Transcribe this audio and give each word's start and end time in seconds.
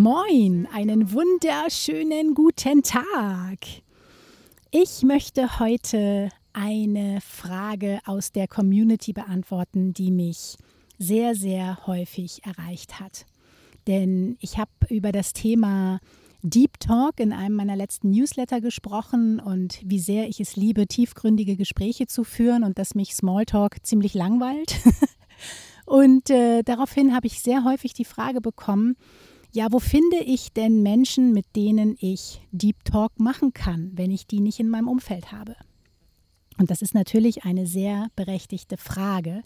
Moin, 0.00 0.68
einen 0.72 1.12
wunderschönen 1.12 2.34
guten 2.34 2.84
Tag. 2.84 3.58
Ich 4.70 5.02
möchte 5.02 5.58
heute 5.58 6.28
eine 6.52 7.20
Frage 7.20 7.98
aus 8.06 8.30
der 8.30 8.46
Community 8.46 9.12
beantworten, 9.12 9.92
die 9.94 10.12
mich 10.12 10.54
sehr, 11.00 11.34
sehr 11.34 11.84
häufig 11.88 12.44
erreicht 12.44 13.00
hat. 13.00 13.26
Denn 13.88 14.36
ich 14.38 14.56
habe 14.56 14.70
über 14.88 15.10
das 15.10 15.32
Thema 15.32 15.98
Deep 16.42 16.78
Talk 16.78 17.18
in 17.18 17.32
einem 17.32 17.56
meiner 17.56 17.74
letzten 17.74 18.10
Newsletter 18.10 18.60
gesprochen 18.60 19.40
und 19.40 19.80
wie 19.84 19.98
sehr 19.98 20.28
ich 20.28 20.38
es 20.38 20.54
liebe, 20.54 20.86
tiefgründige 20.86 21.56
Gespräche 21.56 22.06
zu 22.06 22.22
führen 22.22 22.62
und 22.62 22.78
dass 22.78 22.94
mich 22.94 23.16
Smalltalk 23.16 23.84
ziemlich 23.84 24.14
langweilt. 24.14 24.76
und 25.86 26.30
äh, 26.30 26.62
daraufhin 26.62 27.16
habe 27.16 27.26
ich 27.26 27.42
sehr 27.42 27.64
häufig 27.64 27.94
die 27.94 28.04
Frage 28.04 28.40
bekommen, 28.40 28.94
ja, 29.52 29.68
wo 29.70 29.78
finde 29.78 30.18
ich 30.18 30.52
denn 30.52 30.82
Menschen, 30.82 31.32
mit 31.32 31.46
denen 31.56 31.96
ich 32.00 32.40
Deep 32.52 32.84
Talk 32.84 33.18
machen 33.18 33.52
kann, 33.52 33.92
wenn 33.94 34.10
ich 34.10 34.26
die 34.26 34.40
nicht 34.40 34.60
in 34.60 34.68
meinem 34.68 34.88
Umfeld 34.88 35.32
habe? 35.32 35.56
Und 36.58 36.70
das 36.70 36.82
ist 36.82 36.94
natürlich 36.94 37.44
eine 37.44 37.66
sehr 37.66 38.08
berechtigte 38.16 38.76
Frage. 38.76 39.42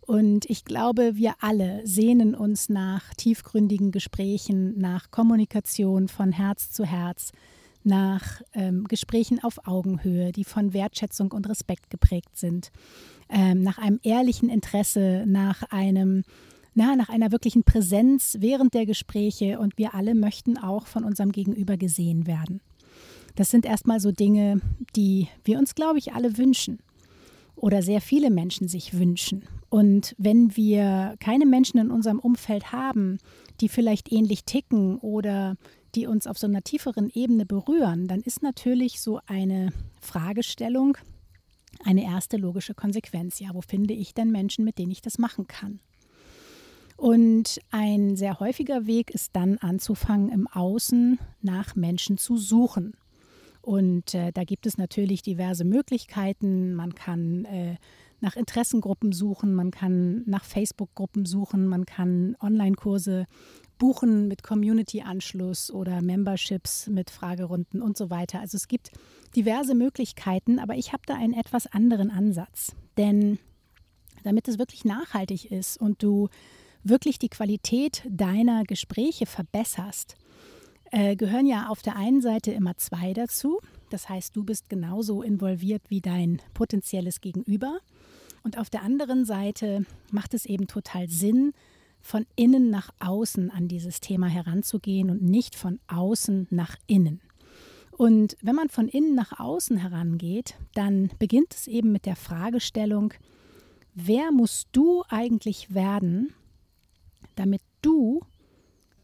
Und 0.00 0.48
ich 0.50 0.64
glaube, 0.64 1.16
wir 1.16 1.34
alle 1.40 1.86
sehnen 1.86 2.34
uns 2.34 2.68
nach 2.68 3.14
tiefgründigen 3.14 3.92
Gesprächen, 3.92 4.78
nach 4.78 5.10
Kommunikation 5.10 6.08
von 6.08 6.32
Herz 6.32 6.70
zu 6.70 6.84
Herz, 6.84 7.32
nach 7.84 8.42
ähm, 8.52 8.84
Gesprächen 8.84 9.42
auf 9.42 9.66
Augenhöhe, 9.66 10.32
die 10.32 10.44
von 10.44 10.72
Wertschätzung 10.72 11.32
und 11.32 11.48
Respekt 11.48 11.90
geprägt 11.90 12.36
sind, 12.36 12.70
ähm, 13.28 13.62
nach 13.62 13.78
einem 13.78 13.98
ehrlichen 14.02 14.48
Interesse, 14.48 15.24
nach 15.26 15.62
einem 15.70 16.24
na, 16.74 16.96
nach 16.96 17.08
einer 17.08 17.32
wirklichen 17.32 17.64
Präsenz 17.64 18.36
während 18.40 18.74
der 18.74 18.86
Gespräche 18.86 19.58
und 19.58 19.76
wir 19.78 19.94
alle 19.94 20.14
möchten 20.14 20.56
auch 20.56 20.86
von 20.86 21.04
unserem 21.04 21.32
Gegenüber 21.32 21.76
gesehen 21.76 22.26
werden. 22.26 22.60
Das 23.34 23.50
sind 23.50 23.64
erstmal 23.64 24.00
so 24.00 24.12
Dinge, 24.12 24.60
die 24.94 25.28
wir 25.44 25.58
uns, 25.58 25.74
glaube 25.74 25.98
ich, 25.98 26.12
alle 26.12 26.36
wünschen 26.38 26.80
oder 27.56 27.82
sehr 27.82 28.00
viele 28.00 28.30
Menschen 28.30 28.68
sich 28.68 28.98
wünschen. 28.98 29.44
Und 29.68 30.14
wenn 30.18 30.56
wir 30.56 31.14
keine 31.20 31.46
Menschen 31.46 31.78
in 31.78 31.90
unserem 31.90 32.18
Umfeld 32.18 32.72
haben, 32.72 33.18
die 33.60 33.68
vielleicht 33.68 34.12
ähnlich 34.12 34.44
ticken 34.44 34.98
oder 34.98 35.56
die 35.94 36.06
uns 36.06 36.26
auf 36.26 36.38
so 36.38 36.46
einer 36.46 36.62
tieferen 36.62 37.10
Ebene 37.14 37.46
berühren, 37.46 38.08
dann 38.08 38.20
ist 38.20 38.42
natürlich 38.42 39.00
so 39.00 39.20
eine 39.26 39.72
Fragestellung 40.00 40.96
eine 41.84 42.04
erste 42.04 42.36
logische 42.36 42.74
Konsequenz. 42.74 43.38
Ja, 43.40 43.50
wo 43.54 43.60
finde 43.60 43.94
ich 43.94 44.14
denn 44.14 44.30
Menschen, 44.30 44.64
mit 44.64 44.78
denen 44.78 44.92
ich 44.92 45.02
das 45.02 45.18
machen 45.18 45.46
kann? 45.46 45.80
Und 47.02 47.58
ein 47.72 48.14
sehr 48.14 48.38
häufiger 48.38 48.86
Weg 48.86 49.10
ist 49.10 49.34
dann 49.34 49.58
anzufangen, 49.58 50.28
im 50.28 50.46
Außen 50.46 51.18
nach 51.40 51.74
Menschen 51.74 52.16
zu 52.16 52.36
suchen. 52.36 52.94
Und 53.60 54.14
äh, 54.14 54.30
da 54.30 54.44
gibt 54.44 54.66
es 54.66 54.78
natürlich 54.78 55.20
diverse 55.20 55.64
Möglichkeiten. 55.64 56.74
Man 56.76 56.94
kann 56.94 57.44
äh, 57.46 57.74
nach 58.20 58.36
Interessengruppen 58.36 59.10
suchen, 59.10 59.52
man 59.52 59.72
kann 59.72 60.22
nach 60.26 60.44
Facebook-Gruppen 60.44 61.26
suchen, 61.26 61.66
man 61.66 61.86
kann 61.86 62.36
Online-Kurse 62.40 63.26
buchen 63.78 64.28
mit 64.28 64.44
Community-Anschluss 64.44 65.72
oder 65.72 66.02
Memberships 66.02 66.86
mit 66.86 67.10
Fragerunden 67.10 67.82
und 67.82 67.96
so 67.96 68.10
weiter. 68.10 68.38
Also 68.38 68.56
es 68.56 68.68
gibt 68.68 68.92
diverse 69.34 69.74
Möglichkeiten, 69.74 70.60
aber 70.60 70.76
ich 70.76 70.92
habe 70.92 71.02
da 71.06 71.16
einen 71.16 71.34
etwas 71.34 71.66
anderen 71.66 72.12
Ansatz. 72.12 72.76
Denn 72.96 73.40
damit 74.22 74.46
es 74.46 74.60
wirklich 74.60 74.84
nachhaltig 74.84 75.50
ist 75.50 75.80
und 75.80 76.00
du 76.00 76.28
wirklich 76.84 77.18
die 77.18 77.28
Qualität 77.28 78.02
deiner 78.08 78.64
Gespräche 78.64 79.26
verbesserst, 79.26 80.16
äh, 80.90 81.16
gehören 81.16 81.46
ja 81.46 81.68
auf 81.68 81.82
der 81.82 81.96
einen 81.96 82.20
Seite 82.20 82.52
immer 82.52 82.76
zwei 82.76 83.12
dazu. 83.12 83.60
Das 83.90 84.08
heißt, 84.08 84.36
du 84.36 84.44
bist 84.44 84.68
genauso 84.68 85.22
involviert 85.22 85.82
wie 85.88 86.00
dein 86.00 86.40
potenzielles 86.54 87.20
Gegenüber. 87.20 87.78
Und 88.42 88.58
auf 88.58 88.70
der 88.70 88.82
anderen 88.82 89.24
Seite 89.24 89.86
macht 90.10 90.34
es 90.34 90.44
eben 90.44 90.66
total 90.66 91.08
Sinn, 91.08 91.52
von 92.02 92.26
innen 92.34 92.68
nach 92.68 92.90
außen 92.98 93.50
an 93.50 93.68
dieses 93.68 94.00
Thema 94.00 94.26
heranzugehen 94.26 95.08
und 95.08 95.22
nicht 95.22 95.54
von 95.54 95.78
außen 95.86 96.48
nach 96.50 96.76
innen. 96.86 97.20
Und 97.92 98.36
wenn 98.42 98.56
man 98.56 98.68
von 98.68 98.88
innen 98.88 99.14
nach 99.14 99.38
außen 99.38 99.76
herangeht, 99.76 100.56
dann 100.74 101.10
beginnt 101.18 101.54
es 101.54 101.68
eben 101.68 101.92
mit 101.92 102.04
der 102.04 102.16
Fragestellung, 102.16 103.14
wer 103.94 104.32
musst 104.32 104.68
du 104.72 105.04
eigentlich 105.08 105.74
werden, 105.74 106.34
damit 107.34 107.62
du 107.80 108.22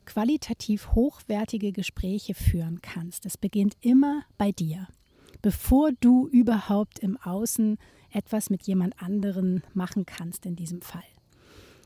qualitativ 0.04 0.94
hochwertige 0.94 1.72
Gespräche 1.72 2.34
führen 2.34 2.80
kannst. 2.80 3.24
Das 3.24 3.36
beginnt 3.36 3.76
immer 3.80 4.22
bei 4.38 4.52
dir, 4.52 4.88
bevor 5.42 5.92
du 6.00 6.28
überhaupt 6.28 6.98
im 7.00 7.18
Außen 7.18 7.78
etwas 8.10 8.48
mit 8.48 8.66
jemand 8.66 9.00
anderen 9.02 9.62
machen 9.74 10.06
kannst 10.06 10.46
in 10.46 10.56
diesem 10.56 10.80
Fall 10.80 11.02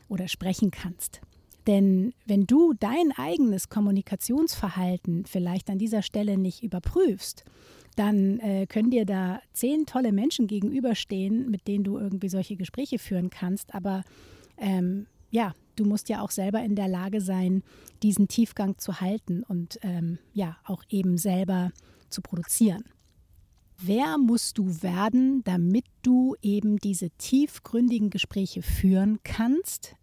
oder 0.07 0.27
sprechen 0.27 0.71
kannst. 0.71 1.21
Denn 1.67 2.13
wenn 2.25 2.45
du 2.45 2.73
dein 2.73 3.11
eigenes 3.15 3.69
Kommunikationsverhalten 3.69 5.25
vielleicht 5.25 5.69
an 5.69 5.77
dieser 5.77 6.01
Stelle 6.01 6.37
nicht 6.37 6.63
überprüfst, 6.63 7.43
dann 7.95 8.39
äh, 8.39 8.65
können 8.67 8.89
dir 8.89 9.05
da 9.05 9.39
zehn 9.53 9.85
tolle 9.85 10.11
Menschen 10.11 10.47
gegenüberstehen, 10.47 11.49
mit 11.49 11.67
denen 11.67 11.83
du 11.83 11.97
irgendwie 11.97 12.29
solche 12.29 12.55
Gespräche 12.55 12.99
führen 12.99 13.29
kannst. 13.29 13.75
Aber 13.75 14.03
ähm, 14.57 15.07
ja, 15.29 15.53
du 15.75 15.85
musst 15.85 16.09
ja 16.09 16.21
auch 16.21 16.31
selber 16.31 16.63
in 16.63 16.75
der 16.75 16.87
Lage 16.87 17.21
sein, 17.21 17.63
diesen 18.01 18.27
Tiefgang 18.27 18.77
zu 18.77 19.01
halten 19.01 19.43
und 19.43 19.79
ähm, 19.81 20.19
ja, 20.33 20.57
auch 20.65 20.83
eben 20.89 21.17
selber 21.17 21.71
zu 22.09 22.21
produzieren. 22.21 22.83
Wer 23.77 24.17
musst 24.17 24.57
du 24.57 24.81
werden, 24.81 25.43
damit 25.43 25.85
du 26.03 26.35
eben 26.41 26.77
diese 26.77 27.09
tiefgründigen 27.11 28.09
Gespräche 28.09 28.61
führen 28.61 29.19
kannst? 29.23 29.95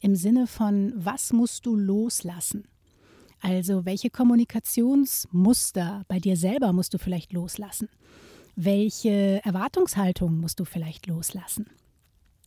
Im 0.00 0.14
Sinne 0.14 0.46
von, 0.46 0.92
was 0.96 1.32
musst 1.32 1.66
du 1.66 1.76
loslassen? 1.76 2.68
Also, 3.40 3.84
welche 3.84 4.10
Kommunikationsmuster 4.10 6.04
bei 6.08 6.18
dir 6.18 6.36
selber 6.36 6.72
musst 6.72 6.94
du 6.94 6.98
vielleicht 6.98 7.32
loslassen? 7.32 7.88
Welche 8.56 9.40
Erwartungshaltung 9.44 10.38
musst 10.38 10.58
du 10.58 10.64
vielleicht 10.64 11.06
loslassen? 11.06 11.66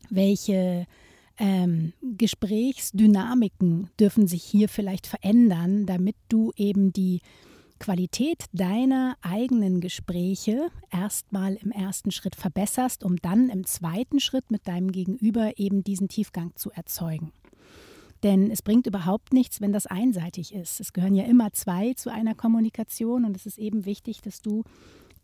Welche 0.10 0.88
ähm, 1.42 1.94
Gesprächsdynamiken 2.18 3.90
dürfen 4.00 4.28
sich 4.28 4.44
hier 4.44 4.70
vielleicht 4.70 5.08
verändern, 5.08 5.88
damit 5.88 6.16
du 6.30 6.54
eben 6.56 6.94
die 6.94 7.20
Qualität 7.80 8.46
deiner 8.54 9.18
eigenen 9.24 9.82
Gespräche 9.82 10.70
erstmal 10.92 11.56
im 11.56 11.72
ersten 11.72 12.12
Schritt 12.12 12.36
verbesserst, 12.36 13.04
um 13.04 13.16
dann 13.16 13.50
im 13.50 13.66
zweiten 13.66 14.20
Schritt 14.20 14.52
mit 14.52 14.68
deinem 14.68 14.92
Gegenüber 14.92 15.58
eben 15.58 15.84
diesen 15.84 16.08
Tiefgang 16.10 16.56
zu 16.56 16.70
erzeugen. 16.70 17.32
Denn 18.22 18.52
es 18.52 18.62
bringt 18.62 18.86
überhaupt 18.86 19.34
nichts, 19.34 19.62
wenn 19.62 19.74
das 19.74 19.88
einseitig 19.88 20.54
ist. 20.54 20.80
Es 20.80 20.94
gehören 20.94 21.16
ja 21.16 21.24
immer 21.24 21.54
zwei 21.54 21.96
zu 21.96 22.12
einer 22.12 22.36
Kommunikation 22.36 23.26
und 23.26 23.36
es 23.36 23.48
ist 23.48 23.58
eben 23.58 23.86
wichtig, 23.86 24.22
dass 24.22 24.44
du 24.44 24.64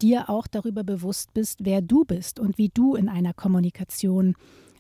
dir 0.02 0.32
auch 0.32 0.48
darüber 0.48 0.84
bewusst 0.84 1.32
bist, 1.36 1.60
wer 1.64 1.84
du 1.84 2.06
bist 2.06 2.40
und 2.40 2.58
wie 2.58 2.70
du 2.70 2.96
in 2.96 3.08
einer 3.08 3.36
Kommunikation 3.36 4.34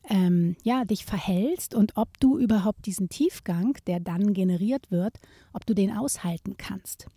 ähm, 0.09 0.55
ja, 0.63 0.85
dich 0.85 1.05
verhältst 1.05 1.75
und 1.75 1.97
ob 1.97 2.19
du 2.19 2.37
überhaupt 2.37 2.85
diesen 2.85 3.09
Tiefgang, 3.09 3.77
der 3.87 3.99
dann 3.99 4.33
generiert 4.33 4.89
wird, 4.89 5.17
ob 5.53 5.65
du 5.65 5.73
den 5.73 5.91
aushalten 5.91 6.55
kannst. 6.57 7.07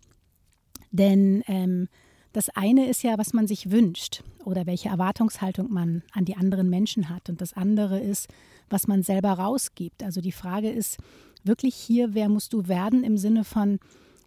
Denn 0.91 1.43
ähm, 1.47 1.87
das 2.33 2.49
eine 2.49 2.89
ist 2.89 3.03
ja, 3.03 3.17
was 3.17 3.33
man 3.33 3.47
sich 3.47 3.71
wünscht 3.71 4.23
oder 4.45 4.65
welche 4.65 4.89
Erwartungshaltung 4.89 5.71
man 5.71 6.03
an 6.11 6.25
die 6.25 6.35
anderen 6.35 6.69
Menschen 6.69 7.09
hat. 7.09 7.29
Und 7.29 7.41
das 7.41 7.53
andere 7.53 7.99
ist, 7.99 8.27
was 8.69 8.87
man 8.87 9.03
selber 9.03 9.31
rausgibt. 9.31 10.03
Also 10.03 10.21
die 10.21 10.31
Frage 10.31 10.69
ist 10.69 10.97
wirklich 11.43 11.75
hier, 11.75 12.13
wer 12.13 12.29
musst 12.29 12.53
du 12.53 12.67
werden 12.67 13.03
im 13.03 13.17
Sinne 13.17 13.43
von, 13.43 13.79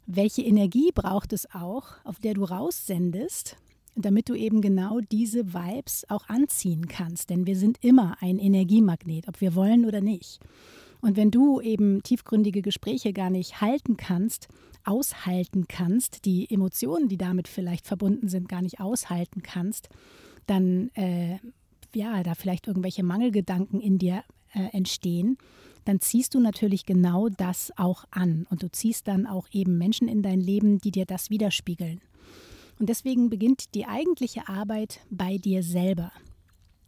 welche 0.07 0.43
Energie 0.43 0.91
braucht 0.95 1.33
es 1.33 1.53
auch, 1.55 1.85
auf 2.05 2.19
der 2.19 2.35
du 2.35 2.45
raussendest, 2.45 3.57
damit 3.97 4.29
du 4.29 4.35
eben 4.35 4.61
genau 4.61 5.01
diese 5.01 5.55
Vibes 5.55 6.05
auch 6.09 6.29
anziehen 6.29 6.89
kannst. 6.89 7.31
Denn 7.31 7.47
wir 7.47 7.57
sind 7.57 7.79
immer 7.81 8.17
ein 8.21 8.39
Energiemagnet, 8.39 9.29
ob 9.29 9.41
wir 9.41 9.55
wollen 9.55 9.85
oder 9.85 10.01
nicht. 10.01 10.41
Und 11.01 11.17
wenn 11.17 11.31
du 11.31 11.61
eben 11.61 12.03
tiefgründige 12.03 12.63
Gespräche 12.63 13.13
gar 13.13 13.31
nicht 13.31 13.61
halten 13.61 13.97
kannst, 13.97 14.49
aushalten 14.85 15.67
kannst, 15.69 16.25
die 16.25 16.51
Emotionen, 16.51 17.09
die 17.09 17.17
damit 17.17 17.49
vielleicht 17.49 17.87
verbunden 17.87 18.29
sind, 18.29 18.49
gar 18.49 18.63
nicht 18.63 18.81
aushalten 18.81 19.43
kannst, 19.43 19.89
dann 20.47 20.91
äh, 20.95 21.39
ja, 21.95 22.23
da 22.23 22.35
vielleicht 22.35 22.67
irgendwelche 22.67 23.03
Mangelgedanken 23.03 23.81
in 23.81 23.99
dir 23.99 24.25
äh, 24.53 24.77
entstehen, 24.77 25.39
dann 25.85 26.01
ziehst 26.01 26.35
du 26.35 26.41
natürlich 26.41 26.87
genau 26.87 27.29
das 27.29 27.73
auch 27.77 28.05
an 28.11 28.47
und 28.51 28.63
du 28.63 28.71
ziehst 28.71 29.07
dann 29.07 29.27
auch 29.27 29.47
eben 29.53 29.77
Menschen 29.79 30.09
in 30.09 30.23
dein 30.23 30.41
Leben, 30.41 30.79
die 30.79 30.91
dir 30.91 31.05
das 31.05 31.31
widerspiegeln. 31.31 32.01
Und 32.79 32.89
deswegen 32.89 33.31
beginnt 33.31 33.75
die 33.75 33.87
eigentliche 33.87 34.49
Arbeit 34.49 35.01
bei 35.11 35.39
dir 35.39 35.63
selber. 35.63 36.13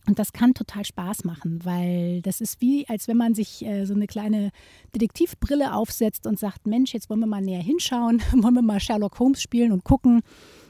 Und 0.06 0.20
das 0.20 0.32
kann 0.32 0.54
total 0.54 0.84
Spaß 0.84 1.24
machen, 1.24 1.64
weil 1.64 2.22
das 2.22 2.40
ist 2.40 2.60
wie, 2.60 2.88
als 2.88 3.08
wenn 3.08 3.16
man 3.16 3.34
sich 3.34 3.64
äh, 3.64 3.84
so 3.86 3.94
eine 3.94 4.06
kleine 4.06 4.50
Detektivbrille 4.94 5.74
aufsetzt 5.74 6.26
und 6.28 6.38
sagt, 6.38 6.66
Mensch, 6.66 6.94
jetzt 6.94 7.10
wollen 7.10 7.20
wir 7.20 7.26
mal 7.26 7.42
näher 7.42 7.62
hinschauen, 7.62 8.22
wollen 8.32 8.54
wir 8.54 8.62
mal 8.62 8.78
Sherlock 8.78 9.18
Holmes 9.18 9.42
spielen 9.42 9.72
und 9.72 9.82
gucken, 9.82 10.22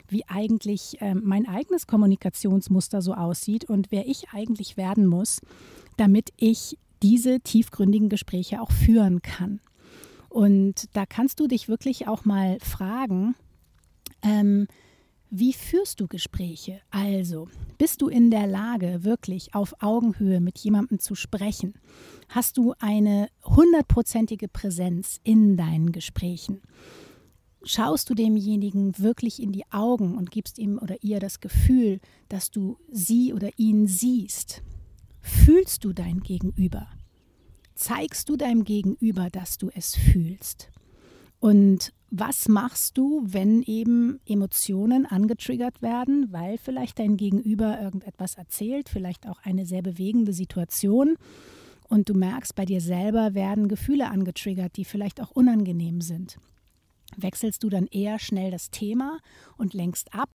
wie 0.08 0.24
eigentlich 0.26 1.00
äh, 1.02 1.14
mein 1.14 1.46
eigenes 1.46 1.86
Kommunikationsmuster 1.86 3.02
so 3.02 3.12
aussieht 3.12 3.64
und 3.66 3.90
wer 3.90 4.08
ich 4.08 4.30
eigentlich 4.30 4.76
werden 4.78 5.06
muss, 5.06 5.40
damit 5.98 6.30
ich 6.38 6.78
diese 7.02 7.40
tiefgründigen 7.40 8.08
Gespräche 8.08 8.62
auch 8.62 8.70
führen 8.70 9.20
kann. 9.20 9.60
Und 10.30 10.88
da 10.94 11.04
kannst 11.04 11.40
du 11.40 11.46
dich 11.46 11.68
wirklich 11.68 12.08
auch 12.08 12.24
mal 12.24 12.58
fragen, 12.60 13.34
ähm, 14.22 14.66
wie 15.30 15.52
führst 15.52 16.00
du 16.00 16.06
Gespräche? 16.06 16.80
Also, 16.90 17.48
bist 17.78 18.00
du 18.00 18.08
in 18.08 18.30
der 18.30 18.46
Lage, 18.46 19.02
wirklich 19.02 19.54
auf 19.54 19.74
Augenhöhe 19.80 20.40
mit 20.40 20.58
jemandem 20.58 21.00
zu 21.00 21.14
sprechen? 21.14 21.74
Hast 22.28 22.56
du 22.56 22.74
eine 22.78 23.28
hundertprozentige 23.44 24.48
Präsenz 24.48 25.20
in 25.24 25.56
deinen 25.56 25.92
Gesprächen? 25.92 26.62
Schaust 27.64 28.08
du 28.08 28.14
demjenigen 28.14 28.96
wirklich 28.98 29.42
in 29.42 29.50
die 29.50 29.64
Augen 29.72 30.16
und 30.16 30.30
gibst 30.30 30.58
ihm 30.58 30.78
oder 30.78 31.02
ihr 31.02 31.18
das 31.18 31.40
Gefühl, 31.40 32.00
dass 32.28 32.52
du 32.52 32.78
sie 32.90 33.32
oder 33.32 33.50
ihn 33.56 33.88
siehst? 33.88 34.62
Fühlst 35.20 35.84
du 35.84 35.92
dein 35.92 36.20
Gegenüber? 36.20 36.86
Zeigst 37.74 38.28
du 38.28 38.36
deinem 38.36 38.62
Gegenüber, 38.62 39.28
dass 39.30 39.58
du 39.58 39.70
es 39.74 39.96
fühlst? 39.96 40.70
Und 41.40 41.92
was 42.10 42.48
machst 42.48 42.96
du, 42.96 43.22
wenn 43.24 43.62
eben 43.62 44.20
Emotionen 44.26 45.06
angetriggert 45.06 45.82
werden, 45.82 46.32
weil 46.32 46.56
vielleicht 46.58 46.98
dein 46.98 47.16
Gegenüber 47.16 47.80
irgendetwas 47.80 48.36
erzählt, 48.36 48.88
vielleicht 48.88 49.28
auch 49.28 49.38
eine 49.42 49.66
sehr 49.66 49.82
bewegende 49.82 50.32
Situation 50.32 51.16
und 51.88 52.08
du 52.08 52.14
merkst, 52.14 52.54
bei 52.54 52.64
dir 52.64 52.80
selber 52.80 53.34
werden 53.34 53.68
Gefühle 53.68 54.08
angetriggert, 54.08 54.76
die 54.76 54.84
vielleicht 54.84 55.20
auch 55.20 55.30
unangenehm 55.32 56.00
sind? 56.00 56.38
Wechselst 57.16 57.62
du 57.62 57.68
dann 57.68 57.86
eher 57.86 58.18
schnell 58.18 58.50
das 58.50 58.70
Thema 58.70 59.18
und 59.56 59.74
lenkst 59.74 60.14
ab 60.14 60.30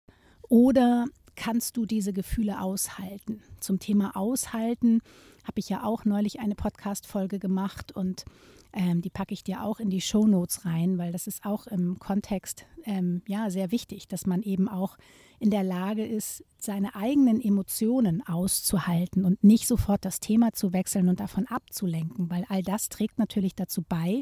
oder 0.48 1.06
kannst 1.36 1.78
du 1.78 1.86
diese 1.86 2.14
Gefühle 2.14 2.62
aushalten? 2.62 3.42
Zum 3.60 3.80
Thema 3.80 4.16
Aushalten 4.16 5.02
habe 5.44 5.60
ich 5.60 5.70
ja 5.70 5.84
auch 5.84 6.06
neulich 6.06 6.40
eine 6.40 6.56
Podcast-Folge 6.56 7.40
gemacht 7.40 7.92
und 7.92 8.26
ähm, 8.74 9.02
die 9.02 9.10
packe 9.10 9.34
ich 9.34 9.44
dir 9.44 9.64
auch 9.64 9.80
in 9.80 9.90
die 9.90 10.02
Show 10.02 10.28
Notes 10.28 10.66
rein, 10.66 10.98
weil 10.98 11.12
das 11.12 11.28
ist 11.28 11.44
auch 11.46 11.68
im 11.68 11.98
Kontext 12.00 12.66
ähm, 12.86 13.22
ja 13.28 13.50
sehr 13.50 13.72
wichtig, 13.72 14.08
dass 14.08 14.26
man 14.26 14.44
eben 14.44 14.68
auch 14.68 14.98
in 15.40 15.50
der 15.50 15.64
Lage 15.64 16.06
ist, 16.06 16.44
seine 16.58 16.96
eigenen 16.96 17.42
Emotionen 17.42 18.22
auszuhalten 18.28 19.26
und 19.26 19.44
nicht 19.44 19.68
sofort 19.68 20.04
das 20.06 20.20
Thema 20.20 20.52
zu 20.54 20.74
wechseln 20.74 21.10
und 21.10 21.20
davon 21.20 21.48
abzulenken, 21.48 22.30
weil 22.30 22.46
all 22.50 22.62
das 22.62 22.90
trägt 22.90 23.18
natürlich 23.18 23.56
dazu 23.56 23.82
bei, 23.88 24.22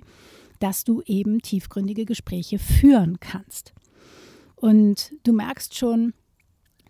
dass 0.59 0.83
du 0.83 1.01
eben 1.05 1.41
tiefgründige 1.41 2.05
Gespräche 2.05 2.59
führen 2.59 3.19
kannst. 3.19 3.73
Und 4.55 5.13
du 5.23 5.33
merkst 5.33 5.75
schon, 5.75 6.13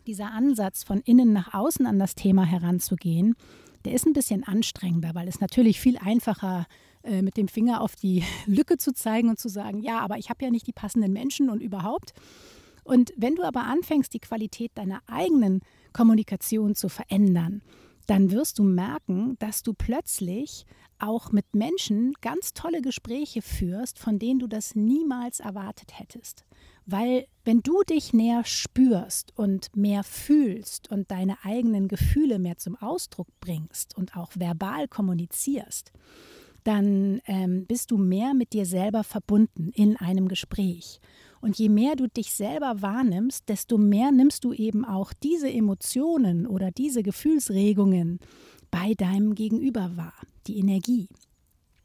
dieser 0.06 0.31
Ansatz 0.31 0.83
von 0.83 1.01
innen 1.01 1.33
nach 1.33 1.53
außen 1.53 1.86
an 1.86 2.00
das 2.00 2.15
Thema 2.15 2.45
heranzugehen, 2.45 3.36
der 3.86 3.94
ist 3.94 4.06
ein 4.06 4.13
bisschen 4.13 4.44
anstrengender, 4.44 5.15
weil 5.15 5.27
es 5.27 5.39
natürlich 5.39 5.80
viel 5.80 5.98
einfacher 5.98 6.65
äh, 7.07 7.21
mit 7.21 7.38
dem 7.38 7.48
Finger 7.48 7.81
auf 7.81 7.95
die 7.95 8.24
Lücke 8.45 8.77
zu 8.77 8.94
zeigen 8.94 9.30
und 9.30 9.39
zu 9.39 9.50
sagen, 9.50 9.81
ja, 9.81 10.00
aber 10.00 10.18
ich 10.18 10.30
habe 10.30 10.44
ja 10.44 10.51
nicht 10.51 10.68
die 10.68 10.74
passenden 10.74 11.13
Menschen 11.13 11.50
und 11.50 11.62
überhaupt. 11.62 12.13
Und 12.83 13.12
wenn 13.18 13.36
du 13.36 13.44
aber 13.44 13.63
anfängst, 13.63 14.13
die 14.13 14.19
Qualität 14.19 14.71
deiner 14.75 15.01
eigenen 15.07 15.62
Kommunikation 15.94 16.75
zu 16.75 16.89
verändern, 16.89 17.62
dann 18.06 18.31
wirst 18.31 18.59
du 18.59 18.63
merken, 18.63 19.36
dass 19.39 19.63
du 19.63 19.74
plötzlich 19.74 20.65
auch 21.00 21.31
mit 21.31 21.54
Menschen 21.54 22.13
ganz 22.21 22.54
tolle 22.54 22.81
Gespräche 22.81 23.42
führst, 23.42 24.00
von 24.00 24.19
denen 24.19 24.39
du 24.39 24.48
das 24.48 24.75
niemals 24.75 25.39
erwartet 25.39 26.00
hättest. 26.00 26.45
Weil 26.86 27.27
wenn 27.44 27.62
du 27.62 27.83
dich 27.83 28.13
näher 28.13 28.45
spürst 28.45 29.38
und 29.38 29.75
mehr 29.75 30.03
fühlst 30.03 30.89
und 30.89 31.12
deine 31.12 31.38
eigenen 31.44 31.88
Gefühle 31.88 32.39
mehr 32.39 32.57
zum 32.57 32.77
Ausdruck 32.77 33.27
bringst 33.42 33.95
und 33.98 34.15
auch 34.15 34.31
verbal 34.36 34.88
kommunizierst, 34.88 35.92
dann 36.67 37.21
ähm, 37.27 37.65
bist 37.65 37.91
du 37.91 37.97
mehr 37.97 38.33
mit 38.33 38.51
dir 38.51 38.65
selber 38.65 39.05
verbunden 39.05 39.71
in 39.73 39.95
einem 39.95 40.27
Gespräch. 40.27 40.99
Und 41.39 41.57
je 41.57 41.69
mehr 41.69 41.95
du 41.95 42.09
dich 42.09 42.33
selber 42.33 42.81
wahrnimmst, 42.81 43.47
desto 43.47 43.77
mehr 43.77 44.11
nimmst 44.11 44.43
du 44.43 44.51
eben 44.51 44.83
auch 44.83 45.13
diese 45.13 45.49
Emotionen 45.49 46.45
oder 46.45 46.71
diese 46.71 47.03
Gefühlsregungen 47.03 48.19
bei 48.69 48.95
deinem 48.95 49.33
Gegenüber 49.33 49.95
wahr, 49.95 50.13
die 50.45 50.57
Energie. 50.59 51.07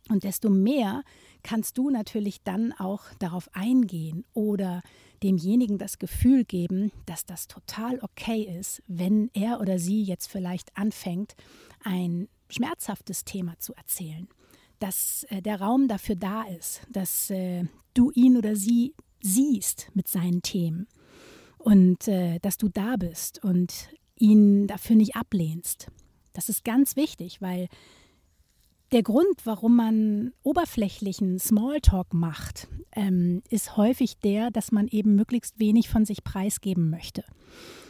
Und 0.09 0.25
desto 0.25 0.51
mehr 0.51 1.05
kannst 1.45 1.79
du 1.79 1.89
natürlich 1.89 2.43
dann 2.43 2.73
auch 2.73 3.03
darauf 3.21 3.49
eingehen 3.53 4.25
oder 4.35 4.83
demjenigen 5.23 5.79
das 5.79 6.01
Gefühl 6.01 6.45
geben, 6.45 6.91
dass 7.07 7.25
das 7.25 7.47
total 7.47 8.01
okay 8.01 8.43
ist, 8.59 8.83
wenn 8.89 9.31
er 9.33 9.61
oder 9.61 9.79
sie 9.79 10.03
jetzt 10.03 10.27
vielleicht 10.27 10.77
anfängt, 10.77 11.37
ein 11.85 12.29
schmerzhaftes 12.49 13.25
Thema 13.25 13.57
zu 13.61 13.75
erzählen. 13.75 14.27
Dass 14.83 15.25
äh, 15.29 15.41
der 15.41 15.61
Raum 15.61 15.87
dafür 15.87 16.17
da 16.17 16.43
ist, 16.43 16.83
dass 16.91 17.31
äh, 17.31 17.65
du 17.95 18.11
ihn 18.11 18.37
oder 18.37 18.57
sie 18.57 18.95
siehst 19.21 19.87
mit 19.95 20.09
seinen 20.09 20.43
Themen 20.43 20.89
und 21.57 22.09
äh, 22.09 22.41
dass 22.41 22.59
du 22.59 22.69
da 22.69 22.97
bist 22.97 23.45
und 23.45 23.89
ihn 24.19 24.67
dafür 24.67 24.97
nicht 24.97 25.15
ablehnst. 25.15 25.87
Das 26.33 26.49
ist 26.49 26.65
ganz 26.65 26.97
wichtig, 26.97 27.41
weil 27.41 27.69
der 28.91 29.05
Grund, 29.05 29.45
warum 29.45 29.77
man 29.77 30.33
oberflächlichen 30.43 31.39
Smalltalk 31.39 32.13
macht, 32.13 32.67
ähm, 32.97 33.41
ist 33.51 33.77
häufig 33.77 34.19
der, 34.19 34.51
dass 34.51 34.73
man 34.73 34.89
eben 34.89 35.15
möglichst 35.15 35.61
wenig 35.61 35.89
von 35.89 36.05
sich 36.05 36.25
preisgeben 36.25 36.91
möchte 36.91 37.23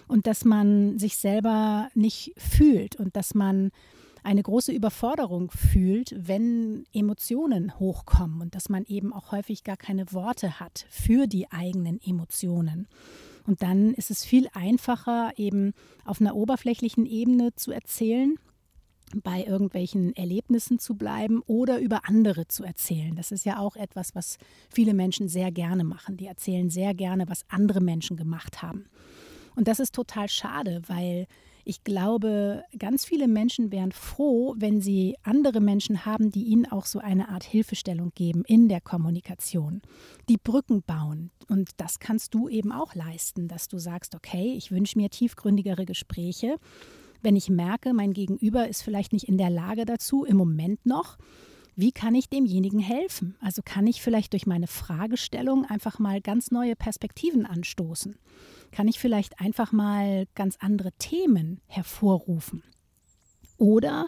und 0.08 0.26
dass 0.26 0.44
man 0.44 0.98
sich 0.98 1.16
selber 1.16 1.88
nicht 1.94 2.34
fühlt 2.36 2.96
und 2.96 3.16
dass 3.16 3.34
man 3.34 3.70
eine 4.22 4.42
große 4.42 4.72
Überforderung 4.72 5.50
fühlt, 5.50 6.14
wenn 6.16 6.84
Emotionen 6.92 7.78
hochkommen 7.78 8.40
und 8.40 8.54
dass 8.54 8.68
man 8.68 8.84
eben 8.84 9.12
auch 9.12 9.32
häufig 9.32 9.64
gar 9.64 9.76
keine 9.76 10.12
Worte 10.12 10.60
hat 10.60 10.86
für 10.90 11.26
die 11.26 11.50
eigenen 11.50 12.00
Emotionen. 12.00 12.86
Und 13.46 13.62
dann 13.62 13.92
ist 13.94 14.10
es 14.10 14.24
viel 14.24 14.48
einfacher, 14.52 15.32
eben 15.36 15.72
auf 16.04 16.20
einer 16.20 16.36
oberflächlichen 16.36 17.06
Ebene 17.06 17.54
zu 17.54 17.72
erzählen, 17.72 18.36
bei 19.14 19.44
irgendwelchen 19.44 20.14
Erlebnissen 20.16 20.78
zu 20.78 20.94
bleiben 20.94 21.42
oder 21.46 21.80
über 21.80 22.08
andere 22.08 22.48
zu 22.48 22.64
erzählen. 22.64 23.14
Das 23.14 23.30
ist 23.32 23.44
ja 23.44 23.58
auch 23.58 23.76
etwas, 23.76 24.14
was 24.14 24.38
viele 24.70 24.94
Menschen 24.94 25.28
sehr 25.28 25.50
gerne 25.50 25.84
machen. 25.84 26.16
Die 26.16 26.26
erzählen 26.26 26.70
sehr 26.70 26.94
gerne, 26.94 27.28
was 27.28 27.44
andere 27.48 27.80
Menschen 27.80 28.16
gemacht 28.16 28.62
haben. 28.62 28.86
Und 29.54 29.68
das 29.68 29.80
ist 29.80 29.94
total 29.94 30.28
schade, 30.28 30.80
weil 30.86 31.26
ich 31.64 31.84
glaube, 31.84 32.64
ganz 32.78 33.04
viele 33.04 33.28
Menschen 33.28 33.70
wären 33.72 33.92
froh, 33.92 34.54
wenn 34.58 34.80
sie 34.80 35.16
andere 35.22 35.60
Menschen 35.60 36.04
haben, 36.04 36.30
die 36.30 36.44
ihnen 36.44 36.66
auch 36.66 36.86
so 36.86 36.98
eine 36.98 37.28
Art 37.28 37.44
Hilfestellung 37.44 38.12
geben 38.14 38.42
in 38.46 38.68
der 38.68 38.80
Kommunikation, 38.80 39.82
die 40.28 40.38
Brücken 40.38 40.82
bauen. 40.82 41.30
Und 41.48 41.70
das 41.76 41.98
kannst 41.98 42.34
du 42.34 42.48
eben 42.48 42.72
auch 42.72 42.94
leisten, 42.94 43.48
dass 43.48 43.68
du 43.68 43.78
sagst, 43.78 44.14
okay, 44.14 44.54
ich 44.56 44.70
wünsche 44.70 44.98
mir 44.98 45.10
tiefgründigere 45.10 45.84
Gespräche 45.84 46.58
wenn 47.22 47.36
ich 47.36 47.48
merke, 47.48 47.94
mein 47.94 48.12
Gegenüber 48.12 48.68
ist 48.68 48.82
vielleicht 48.82 49.12
nicht 49.12 49.28
in 49.28 49.38
der 49.38 49.50
Lage 49.50 49.84
dazu, 49.84 50.24
im 50.24 50.36
Moment 50.36 50.84
noch, 50.84 51.18
wie 51.74 51.92
kann 51.92 52.14
ich 52.14 52.28
demjenigen 52.28 52.80
helfen? 52.80 53.36
Also 53.40 53.62
kann 53.64 53.86
ich 53.86 54.02
vielleicht 54.02 54.32
durch 54.32 54.46
meine 54.46 54.66
Fragestellung 54.66 55.64
einfach 55.64 55.98
mal 55.98 56.20
ganz 56.20 56.50
neue 56.50 56.76
Perspektiven 56.76 57.46
anstoßen? 57.46 58.16
Kann 58.70 58.88
ich 58.88 58.98
vielleicht 58.98 59.40
einfach 59.40 59.72
mal 59.72 60.26
ganz 60.34 60.56
andere 60.60 60.92
Themen 60.92 61.60
hervorrufen? 61.66 62.62
Oder 63.56 64.06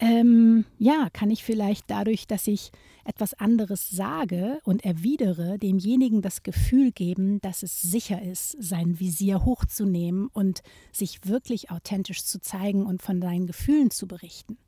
ähm, 0.00 0.64
ja, 0.78 1.08
kann 1.12 1.30
ich 1.30 1.42
vielleicht 1.42 1.90
dadurch, 1.90 2.26
dass 2.26 2.46
ich 2.46 2.70
etwas 3.04 3.34
anderes 3.34 3.88
sage 3.88 4.60
und 4.64 4.84
erwidere, 4.84 5.58
demjenigen 5.58 6.22
das 6.22 6.42
Gefühl 6.42 6.92
geben, 6.92 7.40
dass 7.40 7.62
es 7.62 7.80
sicher 7.80 8.20
ist, 8.20 8.56
sein 8.58 9.00
Visier 9.00 9.44
hochzunehmen 9.44 10.26
und 10.28 10.62
sich 10.92 11.20
wirklich 11.24 11.70
authentisch 11.70 12.24
zu 12.24 12.40
zeigen 12.40 12.84
und 12.84 13.00
von 13.00 13.22
seinen 13.22 13.46
Gefühlen 13.46 13.90
zu 13.90 14.06
berichten. 14.06 14.58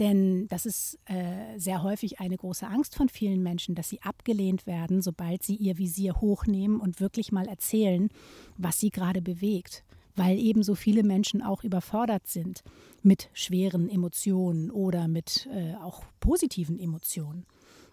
Denn 0.00 0.48
das 0.48 0.66
ist 0.66 0.98
äh, 1.04 1.58
sehr 1.58 1.82
häufig 1.82 2.18
eine 2.20 2.36
große 2.36 2.66
Angst 2.66 2.96
von 2.96 3.08
vielen 3.08 3.42
Menschen, 3.42 3.74
dass 3.74 3.88
sie 3.88 4.02
abgelehnt 4.02 4.66
werden, 4.66 5.02
sobald 5.02 5.42
sie 5.42 5.54
ihr 5.54 5.78
Visier 5.78 6.20
hochnehmen 6.20 6.80
und 6.80 7.00
wirklich 7.00 7.30
mal 7.30 7.46
erzählen, 7.46 8.08
was 8.56 8.80
sie 8.80 8.90
gerade 8.90 9.22
bewegt. 9.22 9.84
Weil 10.16 10.38
eben 10.38 10.62
so 10.62 10.74
viele 10.74 11.02
Menschen 11.02 11.42
auch 11.42 11.64
überfordert 11.64 12.28
sind 12.28 12.62
mit 13.02 13.30
schweren 13.32 13.88
Emotionen 13.88 14.70
oder 14.70 15.08
mit 15.08 15.48
äh, 15.52 15.74
auch 15.76 16.04
positiven 16.20 16.78
Emotionen, 16.78 17.46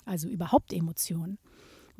also 0.05 0.27
überhaupt 0.27 0.71
Emotionen. 0.73 1.39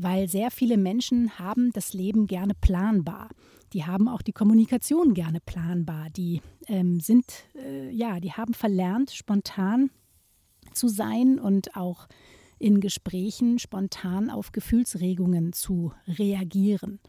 Weil 0.01 0.27
sehr 0.27 0.49
viele 0.49 0.77
Menschen 0.77 1.37
haben 1.37 1.71
das 1.73 1.93
Leben 1.93 2.25
gerne 2.25 2.53
planbar. 2.59 3.29
Die 3.73 3.85
haben 3.85 4.07
auch 4.07 4.23
die 4.23 4.31
Kommunikation 4.31 5.13
gerne 5.13 5.39
planbar. 5.39 6.09
Die 6.09 6.41
ähm, 6.67 6.99
sind, 6.99 7.25
äh, 7.55 7.91
ja, 7.91 8.19
die 8.19 8.33
haben 8.33 8.55
verlernt, 8.55 9.11
spontan 9.11 9.91
zu 10.73 10.87
sein 10.87 11.39
und 11.39 11.75
auch 11.75 12.07
in 12.57 12.79
Gesprächen 12.79 13.59
spontan 13.59 14.31
auf 14.31 14.51
Gefühlsregungen 14.51 15.53
zu 15.53 15.93
reagieren. 16.07 16.99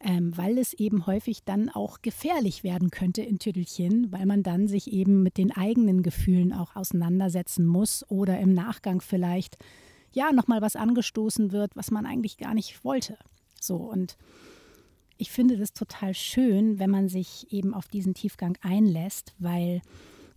Ähm, 0.00 0.36
weil 0.36 0.58
es 0.58 0.72
eben 0.72 1.06
häufig 1.06 1.44
dann 1.44 1.68
auch 1.68 2.02
gefährlich 2.02 2.64
werden 2.64 2.90
könnte 2.90 3.22
in 3.22 3.38
Tüttelchen, 3.38 4.12
weil 4.12 4.26
man 4.26 4.42
dann 4.42 4.66
sich 4.66 4.92
eben 4.92 5.22
mit 5.22 5.36
den 5.36 5.52
eigenen 5.52 6.02
Gefühlen 6.02 6.52
auch 6.52 6.74
auseinandersetzen 6.74 7.66
muss 7.66 8.04
oder 8.10 8.38
im 8.38 8.52
Nachgang 8.52 9.00
vielleicht 9.00 9.56
ja 10.14 10.32
nochmal 10.32 10.62
was 10.62 10.76
angestoßen 10.76 11.52
wird, 11.52 11.76
was 11.76 11.90
man 11.90 12.06
eigentlich 12.06 12.38
gar 12.38 12.54
nicht 12.54 12.84
wollte. 12.84 13.18
So 13.60 13.76
und 13.76 14.16
ich 15.16 15.30
finde 15.30 15.56
das 15.56 15.72
total 15.72 16.14
schön, 16.14 16.78
wenn 16.78 16.90
man 16.90 17.08
sich 17.08 17.52
eben 17.52 17.72
auf 17.72 17.88
diesen 17.88 18.14
Tiefgang 18.14 18.58
einlässt, 18.62 19.34
weil 19.38 19.80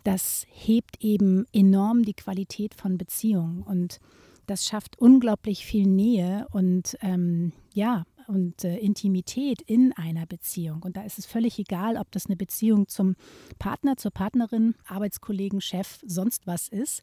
das 0.04 0.46
hebt 0.50 1.04
eben 1.04 1.46
enorm 1.52 2.04
die 2.04 2.14
Qualität 2.14 2.74
von 2.74 2.98
Beziehungen 2.98 3.64
und 3.64 4.00
das 4.46 4.66
schafft 4.66 4.98
unglaublich 4.98 5.66
viel 5.66 5.86
Nähe 5.86 6.48
und 6.52 6.98
ähm, 7.02 7.52
ja 7.74 8.06
und 8.28 8.64
äh, 8.64 8.78
Intimität 8.78 9.62
in 9.62 9.94
einer 9.94 10.26
Beziehung. 10.26 10.84
Und 10.84 10.98
da 10.98 11.04
ist 11.04 11.18
es 11.18 11.26
völlig 11.26 11.60
egal, 11.60 11.98
ob 11.98 12.12
das 12.12 12.26
eine 12.26 12.36
Beziehung 12.36 12.88
zum 12.88 13.16
Partner, 13.58 13.96
zur 13.96 14.12
Partnerin, 14.12 14.76
Arbeitskollegen, 14.86 15.62
Chef, 15.62 16.00
sonst 16.06 16.46
was 16.46 16.68
ist 16.68 17.02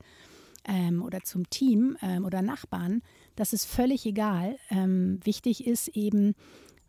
ähm, 0.67 1.03
oder 1.03 1.23
zum 1.23 1.49
Team 1.51 1.97
ähm, 2.03 2.25
oder 2.25 2.43
Nachbarn. 2.43 3.03
Das 3.37 3.53
ist 3.53 3.65
völlig 3.67 4.07
egal. 4.07 4.57
Ähm, 4.71 5.21
wichtig 5.25 5.67
ist 5.67 5.89
eben, 5.89 6.35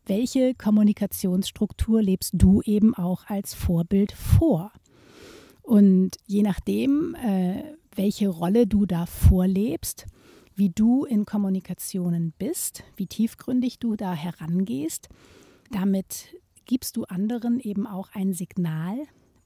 welche 0.05 0.53
Kommunikationsstruktur 0.53 2.01
lebst 2.01 2.33
du 2.35 2.61
eben 2.61 2.93
auch 2.93 3.25
als 3.27 3.53
Vorbild 3.53 4.11
vor? 4.11 4.71
Und 5.61 6.11
je 6.27 6.43
nachdem, 6.43 7.15
äh, 7.15 7.63
welche 7.95 8.29
Rolle 8.29 8.67
du 8.67 8.85
da 8.85 9.05
vorlebst, 9.07 10.05
wie 10.55 10.69
du 10.69 11.05
in 11.05 11.25
Kommunikationen 11.25 12.33
bist, 12.37 12.83
wie 12.95 13.07
tiefgründig 13.07 13.79
du 13.79 13.95
da 13.95 14.13
herangehst, 14.13 15.09
damit 15.71 16.35
gibst 16.65 16.97
du 16.97 17.03
anderen 17.05 17.59
eben 17.59 17.87
auch 17.87 18.09
ein 18.13 18.33
Signal. 18.33 18.97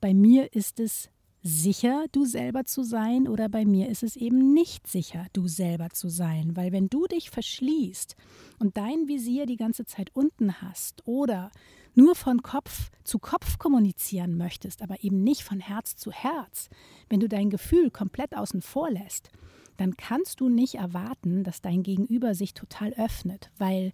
Bei 0.01 0.13
mir 0.13 0.53
ist 0.53 0.79
es 0.79 1.09
sicher, 1.41 2.05
du 2.11 2.25
selber 2.25 2.65
zu 2.65 2.83
sein 2.83 3.27
oder 3.27 3.47
bei 3.49 3.65
mir 3.65 3.89
ist 3.89 4.03
es 4.03 4.15
eben 4.15 4.53
nicht 4.53 4.87
sicher, 4.87 5.27
du 5.33 5.47
selber 5.47 5.89
zu 5.89 6.09
sein. 6.09 6.55
Weil 6.55 6.71
wenn 6.71 6.89
du 6.89 7.07
dich 7.07 7.29
verschließt 7.29 8.15
und 8.59 8.77
dein 8.77 9.07
Visier 9.07 9.45
die 9.45 9.55
ganze 9.55 9.85
Zeit 9.85 10.09
unten 10.13 10.61
hast 10.61 11.07
oder 11.07 11.51
nur 11.95 12.15
von 12.15 12.41
Kopf 12.43 12.91
zu 13.03 13.19
Kopf 13.19 13.57
kommunizieren 13.57 14.37
möchtest, 14.37 14.81
aber 14.81 15.03
eben 15.03 15.23
nicht 15.23 15.43
von 15.43 15.59
Herz 15.59 15.95
zu 15.95 16.11
Herz, 16.11 16.69
wenn 17.09 17.19
du 17.19 17.27
dein 17.27 17.49
Gefühl 17.49 17.89
komplett 17.89 18.35
außen 18.35 18.61
vor 18.61 18.91
lässt, 18.91 19.29
dann 19.77 19.95
kannst 19.95 20.41
du 20.41 20.49
nicht 20.49 20.75
erwarten, 20.75 21.43
dass 21.43 21.61
dein 21.61 21.83
Gegenüber 21.83 22.35
sich 22.35 22.53
total 22.53 22.93
öffnet, 22.93 23.51
weil 23.57 23.93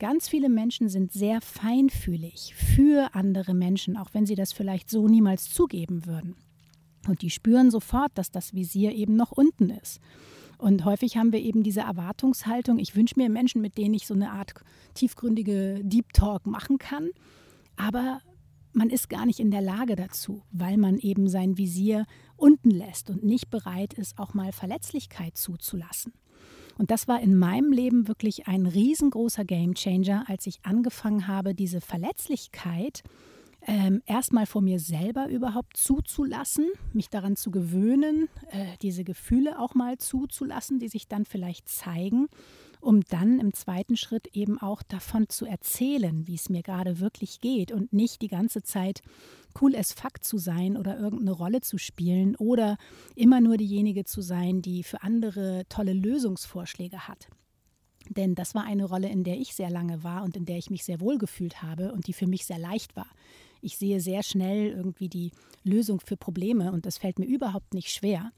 Ganz 0.00 0.28
viele 0.28 0.48
Menschen 0.48 0.88
sind 0.88 1.10
sehr 1.10 1.40
feinfühlig 1.40 2.54
für 2.54 3.16
andere 3.16 3.52
Menschen, 3.52 3.96
auch 3.96 4.10
wenn 4.12 4.26
sie 4.26 4.36
das 4.36 4.52
vielleicht 4.52 4.88
so 4.90 5.08
niemals 5.08 5.52
zugeben 5.52 6.06
würden. 6.06 6.36
Und 7.08 7.22
die 7.22 7.30
spüren 7.30 7.70
sofort, 7.70 8.12
dass 8.14 8.30
das 8.30 8.54
Visier 8.54 8.92
eben 8.92 9.16
noch 9.16 9.32
unten 9.32 9.70
ist. 9.70 10.00
Und 10.58 10.84
häufig 10.84 11.16
haben 11.16 11.32
wir 11.32 11.40
eben 11.40 11.62
diese 11.62 11.80
Erwartungshaltung, 11.80 12.78
ich 12.78 12.96
wünsche 12.96 13.14
mir 13.16 13.30
Menschen, 13.30 13.62
mit 13.62 13.78
denen 13.78 13.94
ich 13.94 14.06
so 14.06 14.14
eine 14.14 14.32
Art 14.32 14.52
tiefgründige 14.94 15.80
Deep 15.82 16.12
Talk 16.12 16.46
machen 16.46 16.78
kann. 16.78 17.10
Aber 17.76 18.20
man 18.72 18.90
ist 18.90 19.08
gar 19.08 19.24
nicht 19.24 19.40
in 19.40 19.50
der 19.50 19.62
Lage 19.62 19.96
dazu, 19.96 20.42
weil 20.50 20.76
man 20.76 20.98
eben 20.98 21.28
sein 21.28 21.56
Visier 21.56 22.04
unten 22.36 22.70
lässt 22.70 23.08
und 23.08 23.24
nicht 23.24 23.50
bereit 23.50 23.94
ist, 23.94 24.18
auch 24.18 24.34
mal 24.34 24.52
Verletzlichkeit 24.52 25.36
zuzulassen. 25.36 26.12
Und 26.76 26.90
das 26.90 27.08
war 27.08 27.20
in 27.20 27.36
meinem 27.36 27.72
Leben 27.72 28.06
wirklich 28.06 28.46
ein 28.46 28.66
riesengroßer 28.66 29.44
Gamechanger, 29.44 30.24
als 30.28 30.46
ich 30.46 30.60
angefangen 30.64 31.26
habe, 31.26 31.54
diese 31.54 31.80
Verletzlichkeit 31.80 33.02
ähm, 33.66 34.02
erstmal 34.06 34.46
vor 34.46 34.62
mir 34.62 34.78
selber 34.78 35.28
überhaupt 35.28 35.76
zuzulassen, 35.76 36.66
mich 36.92 37.10
daran 37.10 37.36
zu 37.36 37.50
gewöhnen, 37.50 38.28
äh, 38.50 38.76
diese 38.82 39.04
Gefühle 39.04 39.58
auch 39.58 39.74
mal 39.74 39.98
zuzulassen, 39.98 40.78
die 40.78 40.88
sich 40.88 41.08
dann 41.08 41.24
vielleicht 41.24 41.68
zeigen, 41.68 42.28
um 42.80 43.00
dann 43.02 43.40
im 43.40 43.52
zweiten 43.52 43.96
Schritt 43.96 44.28
eben 44.34 44.58
auch 44.60 44.82
davon 44.82 45.28
zu 45.28 45.44
erzählen, 45.44 46.26
wie 46.28 46.36
es 46.36 46.48
mir 46.48 46.62
gerade 46.62 47.00
wirklich 47.00 47.40
geht 47.40 47.72
und 47.72 47.92
nicht 47.92 48.22
die 48.22 48.28
ganze 48.28 48.62
Zeit 48.62 49.02
cool 49.60 49.74
as 49.74 49.92
fuck 49.92 50.22
zu 50.22 50.38
sein 50.38 50.76
oder 50.76 50.98
irgendeine 50.98 51.32
Rolle 51.32 51.60
zu 51.60 51.78
spielen 51.78 52.36
oder 52.36 52.78
immer 53.16 53.40
nur 53.40 53.56
diejenige 53.56 54.04
zu 54.04 54.20
sein, 54.20 54.62
die 54.62 54.84
für 54.84 55.02
andere 55.02 55.64
tolle 55.68 55.92
Lösungsvorschläge 55.92 57.08
hat. 57.08 57.28
Denn 58.08 58.34
das 58.34 58.54
war 58.54 58.64
eine 58.64 58.84
Rolle, 58.84 59.08
in 59.08 59.24
der 59.24 59.38
ich 59.38 59.54
sehr 59.54 59.68
lange 59.68 60.02
war 60.04 60.22
und 60.22 60.36
in 60.36 60.46
der 60.46 60.56
ich 60.56 60.70
mich 60.70 60.84
sehr 60.84 61.00
wohl 61.00 61.18
gefühlt 61.18 61.62
habe 61.62 61.92
und 61.92 62.06
die 62.06 62.12
für 62.12 62.26
mich 62.26 62.46
sehr 62.46 62.58
leicht 62.58 62.96
war 62.96 63.08
ich 63.60 63.76
sehe 63.76 64.00
sehr 64.00 64.22
schnell 64.22 64.68
irgendwie 64.70 65.08
die 65.08 65.32
Lösung 65.64 66.00
für 66.00 66.16
Probleme 66.16 66.72
und 66.72 66.86
das 66.86 66.98
fällt 66.98 67.18
mir 67.18 67.26
überhaupt 67.26 67.74
nicht 67.74 67.90
schwer. 67.90 68.32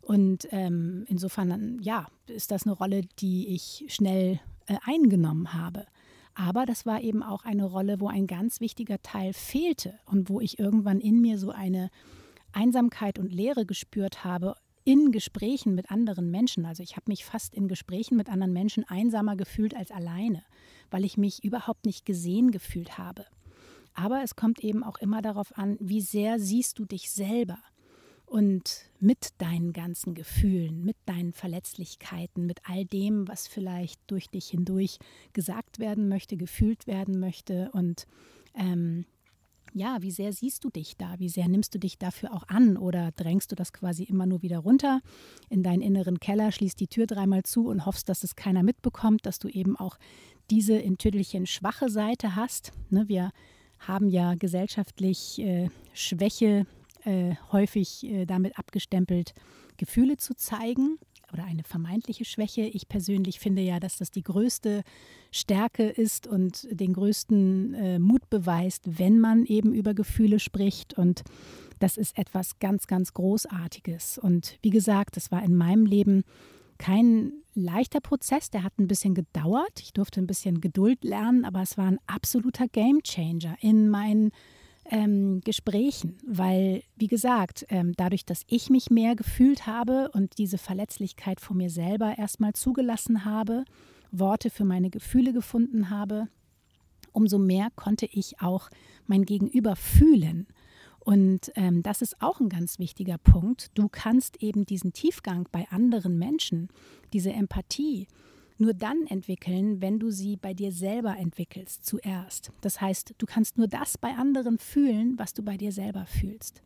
Und 0.00 0.46
ähm, 0.52 1.04
insofern, 1.08 1.80
ja, 1.82 2.06
ist 2.28 2.50
das 2.50 2.64
eine 2.64 2.74
Rolle, 2.74 3.02
die 3.18 3.48
ich 3.48 3.84
schnell 3.88 4.38
äh, 4.66 4.76
eingenommen 4.84 5.52
habe. 5.52 5.86
Aber 6.34 6.66
das 6.66 6.86
war 6.86 7.00
eben 7.00 7.22
auch 7.22 7.44
eine 7.44 7.64
Rolle, 7.64 7.98
wo 7.98 8.08
ein 8.08 8.26
ganz 8.26 8.60
wichtiger 8.60 9.00
Teil 9.02 9.32
fehlte 9.32 9.98
und 10.04 10.28
wo 10.28 10.40
ich 10.40 10.58
irgendwann 10.58 11.00
in 11.00 11.20
mir 11.20 11.38
so 11.38 11.50
eine 11.50 11.90
Einsamkeit 12.52 13.18
und 13.18 13.32
Leere 13.32 13.66
gespürt 13.66 14.22
habe 14.22 14.54
in 14.84 15.10
Gesprächen 15.10 15.74
mit 15.74 15.90
anderen 15.90 16.30
Menschen. 16.30 16.64
Also 16.64 16.82
ich 16.82 16.94
habe 16.94 17.10
mich 17.10 17.24
fast 17.24 17.54
in 17.54 17.66
Gesprächen 17.66 18.16
mit 18.16 18.28
anderen 18.28 18.52
Menschen 18.52 18.84
einsamer 18.84 19.34
gefühlt 19.34 19.74
als 19.74 19.90
alleine, 19.90 20.44
weil 20.90 21.04
ich 21.04 21.16
mich 21.16 21.42
überhaupt 21.42 21.86
nicht 21.86 22.06
gesehen 22.06 22.52
gefühlt 22.52 22.96
habe. 22.96 23.26
Aber 23.96 24.22
es 24.22 24.36
kommt 24.36 24.62
eben 24.62 24.84
auch 24.84 24.98
immer 24.98 25.22
darauf 25.22 25.56
an, 25.56 25.76
wie 25.80 26.02
sehr 26.02 26.38
siehst 26.38 26.78
du 26.78 26.84
dich 26.84 27.10
selber 27.10 27.58
und 28.26 28.90
mit 29.00 29.30
deinen 29.38 29.72
ganzen 29.72 30.14
Gefühlen, 30.14 30.84
mit 30.84 30.96
deinen 31.06 31.32
Verletzlichkeiten, 31.32 32.44
mit 32.44 32.60
all 32.68 32.84
dem, 32.84 33.26
was 33.26 33.48
vielleicht 33.48 34.00
durch 34.08 34.28
dich 34.28 34.48
hindurch 34.48 34.98
gesagt 35.32 35.78
werden 35.78 36.08
möchte, 36.08 36.36
gefühlt 36.36 36.86
werden 36.86 37.18
möchte 37.18 37.70
und 37.72 38.06
ähm, 38.54 39.06
ja, 39.72 39.98
wie 40.00 40.10
sehr 40.10 40.32
siehst 40.32 40.64
du 40.64 40.70
dich 40.70 40.96
da? 40.96 41.18
Wie 41.18 41.28
sehr 41.28 41.48
nimmst 41.48 41.74
du 41.74 41.78
dich 41.78 41.98
dafür 41.98 42.32
auch 42.32 42.48
an 42.48 42.78
oder 42.78 43.12
drängst 43.12 43.52
du 43.52 43.56
das 43.56 43.74
quasi 43.74 44.04
immer 44.04 44.24
nur 44.24 44.40
wieder 44.40 44.58
runter 44.58 45.00
in 45.50 45.62
deinen 45.62 45.82
inneren 45.82 46.18
Keller, 46.18 46.50
schließt 46.50 46.80
die 46.80 46.88
Tür 46.88 47.06
dreimal 47.06 47.42
zu 47.42 47.68
und 47.68 47.84
hoffst, 47.84 48.08
dass 48.08 48.24
es 48.24 48.36
keiner 48.36 48.62
mitbekommt, 48.62 49.26
dass 49.26 49.38
du 49.38 49.48
eben 49.48 49.76
auch 49.76 49.98
diese 50.50 50.78
in 50.78 50.96
Tüdelchen 50.96 51.46
schwache 51.46 51.90
Seite 51.90 52.36
hast. 52.36 52.72
Ne, 52.88 53.04
wir 53.08 53.32
haben 53.78 54.08
ja 54.08 54.34
gesellschaftlich 54.34 55.38
äh, 55.38 55.68
Schwäche 55.92 56.66
äh, 57.04 57.34
häufig 57.52 58.04
äh, 58.04 58.26
damit 58.26 58.58
abgestempelt, 58.58 59.32
Gefühle 59.76 60.16
zu 60.16 60.34
zeigen. 60.34 60.98
oder 61.32 61.44
eine 61.44 61.64
vermeintliche 61.64 62.24
Schwäche. 62.24 62.62
Ich 62.62 62.88
persönlich 62.88 63.40
finde 63.40 63.62
ja, 63.62 63.80
dass 63.80 63.98
das 63.98 64.10
die 64.10 64.22
größte 64.22 64.82
Stärke 65.30 65.88
ist 65.88 66.26
und 66.26 66.66
den 66.70 66.92
größten 66.92 67.74
äh, 67.74 67.98
Mut 67.98 68.30
beweist, 68.30 68.98
wenn 68.98 69.18
man 69.18 69.44
eben 69.44 69.74
über 69.74 69.92
Gefühle 69.92 70.38
spricht. 70.38 70.94
Und 70.94 71.24
das 71.78 71.96
ist 71.96 72.16
etwas 72.16 72.58
ganz, 72.58 72.86
ganz 72.86 73.12
Großartiges. 73.12 74.18
Und 74.18 74.58
wie 74.62 74.70
gesagt, 74.70 75.16
das 75.16 75.30
war 75.30 75.42
in 75.42 75.54
meinem 75.54 75.84
Leben 75.84 76.24
kein 76.78 77.32
leichter 77.54 78.00
Prozess, 78.00 78.50
der 78.50 78.62
hat 78.62 78.78
ein 78.78 78.88
bisschen 78.88 79.14
gedauert. 79.14 79.80
Ich 79.80 79.92
durfte 79.92 80.20
ein 80.20 80.26
bisschen 80.26 80.60
Geduld 80.60 81.04
lernen, 81.04 81.44
aber 81.44 81.62
es 81.62 81.78
war 81.78 81.86
ein 81.86 81.98
absoluter 82.06 82.68
Gamechanger 82.68 83.56
in 83.60 83.88
meinen 83.88 84.30
ähm, 84.90 85.40
Gesprächen, 85.40 86.18
weil, 86.26 86.82
wie 86.96 87.08
gesagt, 87.08 87.66
ähm, 87.68 87.94
dadurch, 87.96 88.24
dass 88.24 88.42
ich 88.46 88.70
mich 88.70 88.90
mehr 88.90 89.16
gefühlt 89.16 89.66
habe 89.66 90.10
und 90.12 90.38
diese 90.38 90.58
Verletzlichkeit 90.58 91.40
vor 91.40 91.56
mir 91.56 91.70
selber 91.70 92.18
erstmal 92.18 92.52
zugelassen 92.52 93.24
habe, 93.24 93.64
Worte 94.12 94.50
für 94.50 94.64
meine 94.64 94.90
Gefühle 94.90 95.32
gefunden 95.32 95.90
habe, 95.90 96.28
umso 97.12 97.38
mehr 97.38 97.68
konnte 97.74 98.06
ich 98.06 98.40
auch 98.40 98.68
mein 99.06 99.24
Gegenüber 99.24 99.74
fühlen. 99.74 100.46
Und 101.06 101.52
ähm, 101.54 101.84
das 101.84 102.02
ist 102.02 102.20
auch 102.20 102.40
ein 102.40 102.48
ganz 102.48 102.80
wichtiger 102.80 103.16
Punkt. 103.16 103.70
Du 103.74 103.88
kannst 103.88 104.42
eben 104.42 104.66
diesen 104.66 104.92
Tiefgang 104.92 105.48
bei 105.52 105.68
anderen 105.70 106.18
Menschen, 106.18 106.68
diese 107.12 107.32
Empathie, 107.32 108.08
nur 108.58 108.74
dann 108.74 109.06
entwickeln, 109.06 109.80
wenn 109.80 110.00
du 110.00 110.10
sie 110.10 110.36
bei 110.36 110.52
dir 110.52 110.72
selber 110.72 111.16
entwickelst 111.16 111.86
zuerst. 111.86 112.50
Das 112.60 112.80
heißt, 112.80 113.14
du 113.18 113.24
kannst 113.24 113.56
nur 113.56 113.68
das 113.68 113.98
bei 113.98 114.16
anderen 114.16 114.58
fühlen, 114.58 115.16
was 115.16 115.32
du 115.32 115.44
bei 115.44 115.56
dir 115.56 115.70
selber 115.70 116.06
fühlst. 116.06 116.60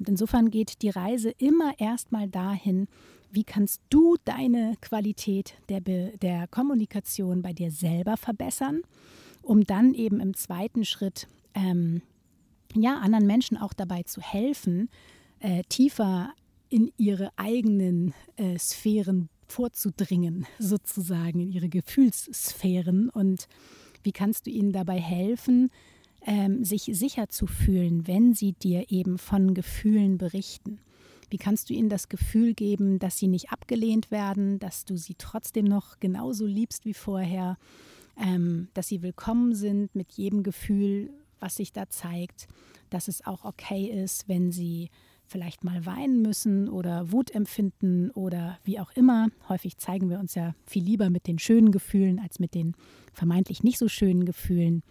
Und 0.00 0.08
insofern 0.08 0.50
geht 0.50 0.82
die 0.82 0.90
Reise 0.90 1.30
immer 1.38 1.78
erstmal 1.78 2.28
dahin, 2.28 2.88
wie 3.30 3.44
kannst 3.44 3.80
du 3.90 4.16
deine 4.24 4.74
Qualität 4.80 5.54
der, 5.68 5.80
der 5.80 6.48
Kommunikation 6.48 7.42
bei 7.42 7.52
dir 7.52 7.70
selber 7.70 8.16
verbessern, 8.16 8.82
um 9.40 9.62
dann 9.62 9.94
eben 9.94 10.18
im 10.18 10.34
zweiten 10.34 10.84
Schritt 10.84 11.28
ähm, 11.54 12.02
ja, 12.74 12.98
anderen 12.98 13.26
Menschen 13.26 13.56
auch 13.56 13.72
dabei 13.72 14.02
zu 14.02 14.20
helfen, 14.20 14.88
äh, 15.40 15.62
tiefer 15.68 16.32
in 16.68 16.92
ihre 16.96 17.30
eigenen 17.36 18.14
äh, 18.36 18.58
Sphären 18.58 19.28
vorzudringen, 19.46 20.46
sozusagen, 20.58 21.40
in 21.40 21.52
ihre 21.52 21.68
Gefühlssphären. 21.68 23.08
Und 23.08 23.48
wie 24.02 24.12
kannst 24.12 24.46
du 24.46 24.50
ihnen 24.50 24.72
dabei 24.72 25.00
helfen, 25.00 25.70
ähm, 26.22 26.64
sich 26.64 26.90
sicher 26.92 27.28
zu 27.28 27.46
fühlen, 27.46 28.06
wenn 28.06 28.34
sie 28.34 28.52
dir 28.52 28.90
eben 28.90 29.18
von 29.18 29.54
Gefühlen 29.54 30.18
berichten? 30.18 30.80
Wie 31.30 31.38
kannst 31.38 31.68
du 31.68 31.74
ihnen 31.74 31.90
das 31.90 32.08
Gefühl 32.08 32.54
geben, 32.54 32.98
dass 32.98 33.18
sie 33.18 33.28
nicht 33.28 33.52
abgelehnt 33.52 34.10
werden, 34.10 34.58
dass 34.58 34.84
du 34.84 34.96
sie 34.96 35.14
trotzdem 35.16 35.66
noch 35.66 36.00
genauso 36.00 36.46
liebst 36.46 36.86
wie 36.86 36.94
vorher, 36.94 37.58
ähm, 38.18 38.68
dass 38.74 38.88
sie 38.88 39.02
willkommen 39.02 39.54
sind 39.54 39.94
mit 39.94 40.12
jedem 40.12 40.42
Gefühl, 40.42 41.10
was 41.40 41.56
sich 41.56 41.72
da 41.72 41.88
zeigt, 41.88 42.48
dass 42.90 43.08
es 43.08 43.26
auch 43.26 43.44
okay 43.44 43.86
ist, 43.86 44.28
wenn 44.28 44.52
sie 44.52 44.90
vielleicht 45.26 45.62
mal 45.62 45.84
weinen 45.84 46.22
müssen 46.22 46.68
oder 46.68 47.12
Wut 47.12 47.30
empfinden 47.30 48.10
oder 48.12 48.58
wie 48.64 48.80
auch 48.80 48.90
immer. 48.92 49.28
Häufig 49.48 49.76
zeigen 49.76 50.08
wir 50.08 50.18
uns 50.18 50.34
ja 50.34 50.54
viel 50.66 50.82
lieber 50.82 51.10
mit 51.10 51.26
den 51.26 51.38
schönen 51.38 51.70
Gefühlen 51.70 52.18
als 52.18 52.38
mit 52.38 52.54
den 52.54 52.74
vermeintlich 53.12 53.62
nicht 53.62 53.78
so 53.78 53.88
schönen 53.88 54.24
Gefühlen. 54.24 54.82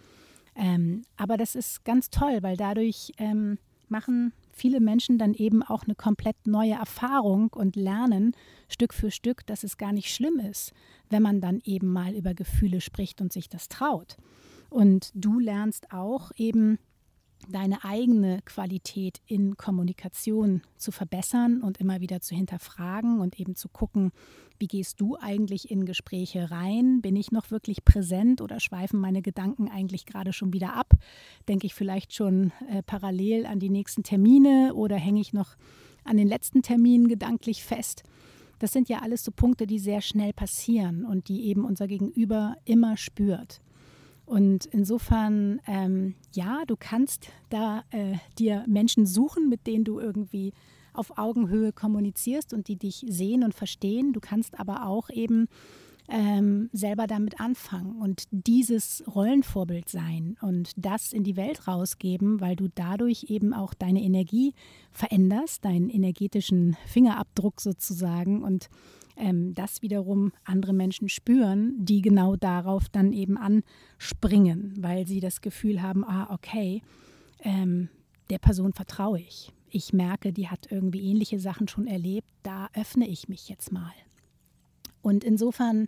Ähm, 0.55 1.03
aber 1.17 1.37
das 1.37 1.55
ist 1.55 1.83
ganz 1.85 2.09
toll, 2.09 2.39
weil 2.41 2.57
dadurch 2.57 3.11
ähm, 3.17 3.57
machen 3.89 4.33
viele 4.51 4.79
Menschen 4.79 5.17
dann 5.17 5.33
eben 5.33 5.63
auch 5.63 5.83
eine 5.83 5.95
komplett 5.95 6.35
neue 6.45 6.73
Erfahrung 6.73 7.49
und 7.53 7.75
lernen 7.75 8.33
Stück 8.67 8.93
für 8.93 9.11
Stück, 9.11 9.45
dass 9.45 9.63
es 9.63 9.77
gar 9.77 9.93
nicht 9.93 10.13
schlimm 10.13 10.39
ist, 10.39 10.73
wenn 11.09 11.21
man 11.21 11.41
dann 11.41 11.61
eben 11.63 11.87
mal 11.87 12.13
über 12.13 12.33
Gefühle 12.33 12.81
spricht 12.81 13.21
und 13.21 13.31
sich 13.31 13.49
das 13.49 13.69
traut. 13.69 14.17
Und 14.69 15.11
du 15.15 15.39
lernst 15.39 15.91
auch 15.91 16.31
eben 16.35 16.79
deine 17.49 17.83
eigene 17.83 18.41
Qualität 18.43 19.21
in 19.25 19.55
Kommunikation 19.57 20.61
zu 20.75 20.91
verbessern 20.91 21.61
und 21.61 21.77
immer 21.77 22.01
wieder 22.01 22.19
zu 22.19 22.35
hinterfragen 22.35 23.19
und 23.19 23.39
eben 23.39 23.55
zu 23.55 23.69
gucken, 23.69 24.11
wie 24.59 24.67
gehst 24.67 24.99
du 24.99 25.17
eigentlich 25.17 25.69
in 25.69 25.85
Gespräche 25.85 26.49
rein? 26.49 27.01
Bin 27.01 27.15
ich 27.15 27.31
noch 27.31 27.51
wirklich 27.51 27.85
präsent 27.85 28.41
oder 28.41 28.59
schweifen 28.59 28.99
meine 28.99 29.21
Gedanken 29.21 29.69
eigentlich 29.69 30.05
gerade 30.05 30.33
schon 30.33 30.51
wieder 30.51 30.73
ab? 30.73 30.93
Denke 31.47 31.67
ich 31.67 31.75
vielleicht 31.75 32.13
schon 32.13 32.51
äh, 32.69 32.81
parallel 32.81 33.45
an 33.45 33.59
die 33.59 33.69
nächsten 33.69 34.03
Termine 34.03 34.73
oder 34.73 34.95
hänge 34.95 35.21
ich 35.21 35.31
noch 35.31 35.55
an 36.03 36.17
den 36.17 36.27
letzten 36.27 36.63
Terminen 36.63 37.07
gedanklich 37.07 37.63
fest? 37.63 38.03
Das 38.59 38.71
sind 38.71 38.89
ja 38.89 38.99
alles 39.03 39.23
so 39.23 39.31
Punkte, 39.31 39.67
die 39.67 39.77
sehr 39.77 40.01
schnell 40.01 40.33
passieren 40.33 41.05
und 41.05 41.29
die 41.29 41.45
eben 41.45 41.63
unser 41.63 41.87
Gegenüber 41.87 42.55
immer 42.65 42.97
spürt. 42.97 43.61
Und 44.27 44.65
insofern, 44.65 45.61
ähm, 45.67 46.15
ja, 46.33 46.63
du 46.67 46.75
kannst 46.77 47.29
da 47.49 47.85
äh, 47.91 48.15
dir 48.37 48.65
Menschen 48.67 49.05
suchen, 49.05 49.47
mit 49.47 49.65
denen 49.65 49.85
du 49.85 50.01
irgendwie 50.01 50.51
auf 50.91 51.17
Augenhöhe 51.17 51.71
kommunizierst 51.71 52.53
und 52.53 52.67
die 52.67 52.75
dich 52.75 53.05
sehen 53.07 53.45
und 53.45 53.55
verstehen. 53.55 54.11
Du 54.11 54.19
kannst 54.19 54.59
aber 54.59 54.85
auch 54.85 55.09
eben 55.09 55.47
ähm, 56.09 56.69
selber 56.73 57.07
damit 57.07 57.39
anfangen 57.39 58.01
und 58.01 58.25
dieses 58.31 59.01
Rollenvorbild 59.13 59.87
sein 59.87 60.37
und 60.41 60.71
das 60.75 61.13
in 61.13 61.23
die 61.23 61.37
Welt 61.37 61.67
rausgeben, 61.67 62.41
weil 62.41 62.57
du 62.57 62.67
dadurch 62.73 63.27
eben 63.29 63.53
auch 63.53 63.73
deine 63.73 64.01
Energie 64.01 64.53
veränderst, 64.91 65.63
deinen 65.63 65.89
energetischen 65.89 66.75
Fingerabdruck 66.85 67.61
sozusagen 67.61 68.43
und 68.43 68.69
ähm, 69.17 69.53
das 69.53 69.81
wiederum 69.81 70.31
andere 70.43 70.73
Menschen 70.73 71.09
spüren, 71.09 71.73
die 71.77 72.01
genau 72.01 72.35
darauf 72.35 72.89
dann 72.89 73.13
eben 73.13 73.37
anspringen, 73.37 74.73
weil 74.79 75.07
sie 75.07 75.19
das 75.19 75.41
Gefühl 75.41 75.81
haben, 75.81 76.03
ah, 76.03 76.33
okay, 76.33 76.81
ähm, 77.41 77.89
der 78.29 78.39
Person 78.39 78.73
vertraue 78.73 79.19
ich. 79.19 79.51
Ich 79.69 79.93
merke, 79.93 80.31
die 80.31 80.47
hat 80.47 80.71
irgendwie 80.71 81.01
ähnliche 81.09 81.39
Sachen 81.39 81.67
schon 81.67 81.87
erlebt, 81.87 82.27
da 82.43 82.69
öffne 82.73 83.07
ich 83.07 83.27
mich 83.27 83.49
jetzt 83.49 83.71
mal. 83.71 83.91
Und 85.01 85.23
insofern, 85.23 85.87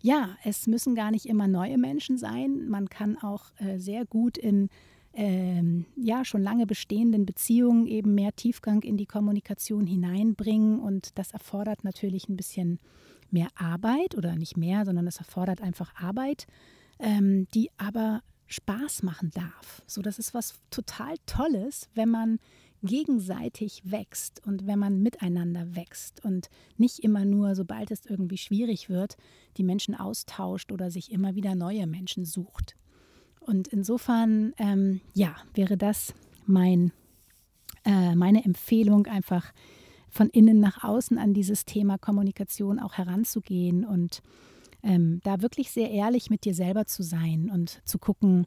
ja, 0.00 0.36
es 0.44 0.66
müssen 0.66 0.94
gar 0.94 1.10
nicht 1.10 1.26
immer 1.26 1.48
neue 1.48 1.78
Menschen 1.78 2.18
sein. 2.18 2.68
Man 2.68 2.88
kann 2.88 3.16
auch 3.18 3.50
äh, 3.58 3.78
sehr 3.78 4.04
gut 4.04 4.38
in 4.38 4.68
ähm, 5.14 5.86
ja 5.96 6.24
schon 6.24 6.42
lange 6.42 6.66
bestehenden 6.66 7.26
Beziehungen 7.26 7.86
eben 7.86 8.14
mehr 8.14 8.34
Tiefgang 8.34 8.82
in 8.82 8.96
die 8.96 9.06
Kommunikation 9.06 9.86
hineinbringen. 9.86 10.80
Und 10.80 11.18
das 11.18 11.32
erfordert 11.32 11.84
natürlich 11.84 12.28
ein 12.28 12.36
bisschen 12.36 12.78
mehr 13.30 13.48
Arbeit 13.54 14.16
oder 14.16 14.36
nicht 14.36 14.56
mehr, 14.56 14.84
sondern 14.84 15.06
es 15.06 15.18
erfordert 15.18 15.60
einfach 15.60 15.94
Arbeit, 15.96 16.46
ähm, 16.98 17.46
die 17.54 17.70
aber 17.76 18.22
Spaß 18.46 19.02
machen 19.02 19.30
darf. 19.34 19.82
So, 19.86 20.00
das 20.02 20.18
ist 20.18 20.34
was 20.34 20.54
total 20.70 21.16
Tolles, 21.26 21.88
wenn 21.94 22.08
man 22.08 22.38
gegenseitig 22.82 23.82
wächst 23.84 24.46
und 24.46 24.66
wenn 24.66 24.78
man 24.78 25.02
miteinander 25.02 25.74
wächst 25.74 26.24
und 26.24 26.48
nicht 26.76 27.00
immer 27.00 27.24
nur, 27.24 27.54
sobald 27.54 27.90
es 27.90 28.06
irgendwie 28.06 28.38
schwierig 28.38 28.88
wird, 28.88 29.16
die 29.56 29.64
Menschen 29.64 29.94
austauscht 29.94 30.70
oder 30.70 30.90
sich 30.90 31.10
immer 31.10 31.34
wieder 31.34 31.54
neue 31.54 31.86
Menschen 31.86 32.24
sucht. 32.24 32.76
Und 33.48 33.68
insofern, 33.68 34.52
ähm, 34.58 35.00
ja, 35.14 35.34
wäre 35.54 35.78
das 35.78 36.12
mein, 36.44 36.92
äh, 37.86 38.14
meine 38.14 38.44
Empfehlung, 38.44 39.06
einfach 39.06 39.54
von 40.10 40.28
innen 40.28 40.60
nach 40.60 40.84
außen 40.84 41.16
an 41.16 41.32
dieses 41.32 41.64
Thema 41.64 41.96
Kommunikation 41.96 42.78
auch 42.78 42.98
heranzugehen 42.98 43.86
und 43.86 44.22
ähm, 44.82 45.20
da 45.24 45.40
wirklich 45.40 45.70
sehr 45.70 45.90
ehrlich 45.90 46.28
mit 46.28 46.44
dir 46.44 46.52
selber 46.52 46.84
zu 46.84 47.02
sein 47.02 47.50
und 47.50 47.80
zu 47.86 47.98
gucken, 47.98 48.46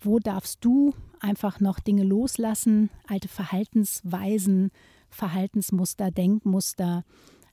wo 0.00 0.18
darfst 0.18 0.64
du 0.64 0.92
einfach 1.20 1.60
noch 1.60 1.78
Dinge 1.78 2.02
loslassen, 2.02 2.90
alte 3.06 3.28
Verhaltensweisen, 3.28 4.72
Verhaltensmuster, 5.08 6.10
Denkmuster, 6.10 7.04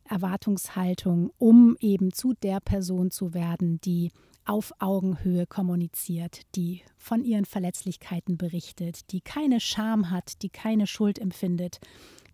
Erwartungshaltung, 0.05 1.31
um 1.37 1.77
eben 1.81 2.13
zu 2.13 2.33
der 2.33 2.59
Person 2.59 3.11
zu 3.11 3.35
werden, 3.35 3.79
die 3.81 4.09
auf 4.45 4.73
Augenhöhe 4.79 5.45
kommuniziert, 5.45 6.41
die 6.55 6.81
von 6.97 7.23
ihren 7.23 7.45
Verletzlichkeiten 7.45 8.37
berichtet, 8.37 9.11
die 9.11 9.21
keine 9.21 9.59
Scham 9.59 10.09
hat, 10.09 10.41
die 10.41 10.49
keine 10.49 10.87
Schuld 10.87 11.19
empfindet, 11.19 11.79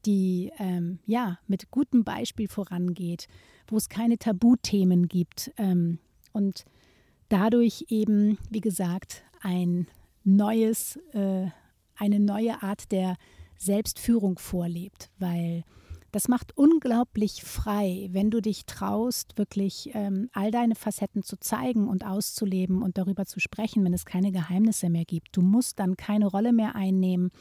die 0.05 0.51
ähm, 0.59 0.99
ja 1.05 1.39
mit 1.47 1.71
gutem 1.71 2.03
Beispiel 2.03 2.47
vorangeht, 2.47 3.27
wo 3.67 3.77
es 3.77 3.89
keine 3.89 4.17
Tabuthemen 4.17 5.07
gibt 5.07 5.51
ähm, 5.57 5.99
und 6.31 6.65
dadurch 7.29 7.85
eben, 7.89 8.37
wie 8.49 8.61
gesagt, 8.61 9.23
ein 9.41 9.87
neues, 10.23 10.97
äh, 11.13 11.47
eine 11.95 12.19
neue 12.19 12.61
Art 12.61 12.91
der 12.91 13.17
Selbstführung 13.57 14.37
vorlebt, 14.37 15.09
weil 15.17 15.63
das 16.15 16.29
macht 16.29 16.57
unglaublich 16.57 17.43
frei, 17.43 18.07
wenn 18.13 18.31
du 18.31 18.41
dich 18.41 18.65
traust, 18.65 19.37
wirklich 19.37 19.89
ähm, 19.95 20.29
all 20.31 20.49
deine 20.49 20.75
Facetten 20.75 21.23
zu 21.23 21.37
zeigen 21.37 21.89
und 21.89 22.05
auszuleben 22.05 22.83
und 22.83 22.97
darüber 22.97 23.25
zu 23.25 23.41
sprechen, 23.41 23.83
wenn 23.83 23.93
es 23.93 24.05
keine 24.05 24.31
Geheimnisse 24.31 24.89
mehr 24.89 25.03
gibt. 25.03 25.35
Du 25.35 25.41
musst 25.41 25.77
dann 25.77 25.97
keine 25.97 26.27
Rolle 26.27 26.53
mehr 26.53 26.73
einnehmen. 26.73 27.31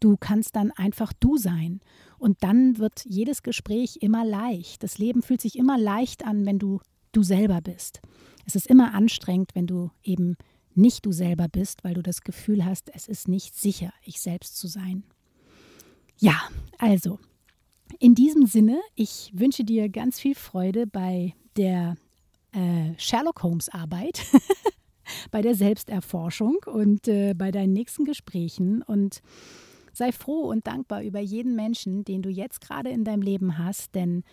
Du 0.00 0.16
kannst 0.16 0.56
dann 0.56 0.72
einfach 0.72 1.12
du 1.12 1.36
sein. 1.36 1.78
Und 2.18 2.42
dann 2.42 2.78
wird 2.78 3.04
jedes 3.04 3.44
Gespräch 3.44 3.98
immer 4.00 4.24
leicht. 4.24 4.82
Das 4.82 4.98
Leben 4.98 5.22
fühlt 5.22 5.40
sich 5.40 5.56
immer 5.56 5.78
leicht 5.78 6.26
an, 6.26 6.44
wenn 6.46 6.58
du 6.58 6.80
du 7.12 7.22
selber 7.22 7.60
bist. 7.60 8.00
Es 8.44 8.56
ist 8.56 8.66
immer 8.66 8.92
anstrengend, 8.92 9.54
wenn 9.54 9.68
du 9.68 9.92
eben 10.02 10.36
nicht 10.74 11.06
du 11.06 11.12
selber 11.12 11.46
bist, 11.46 11.84
weil 11.84 11.94
du 11.94 12.02
das 12.02 12.22
Gefühl 12.22 12.64
hast, 12.64 12.90
es 12.92 13.06
ist 13.06 13.28
nicht 13.28 13.54
sicher, 13.54 13.92
ich 14.02 14.20
selbst 14.20 14.56
zu 14.56 14.66
sein. 14.66 15.04
Ja, 16.18 16.42
also, 16.78 17.20
in 17.98 18.14
diesem 18.14 18.46
Sinne, 18.46 18.80
ich 18.94 19.32
wünsche 19.34 19.64
dir 19.64 19.88
ganz 19.88 20.20
viel 20.20 20.34
Freude 20.34 20.86
bei 20.86 21.34
der 21.56 21.96
äh, 22.52 22.92
Sherlock 22.98 23.42
Holmes 23.42 23.68
Arbeit, 23.68 24.24
bei 25.30 25.42
der 25.42 25.54
Selbsterforschung 25.54 26.58
und 26.66 27.08
äh, 27.08 27.34
bei 27.34 27.50
deinen 27.50 27.72
nächsten 27.72 28.04
Gesprächen 28.04 28.82
und 28.82 29.22
sei 29.92 30.12
froh 30.12 30.50
und 30.50 30.66
dankbar 30.66 31.02
über 31.02 31.20
jeden 31.20 31.56
Menschen, 31.56 32.04
den 32.04 32.22
du 32.22 32.28
jetzt 32.28 32.60
gerade 32.60 32.90
in 32.90 33.04
deinem 33.04 33.22
Leben 33.22 33.58
hast, 33.58 33.94
denn 33.94 34.24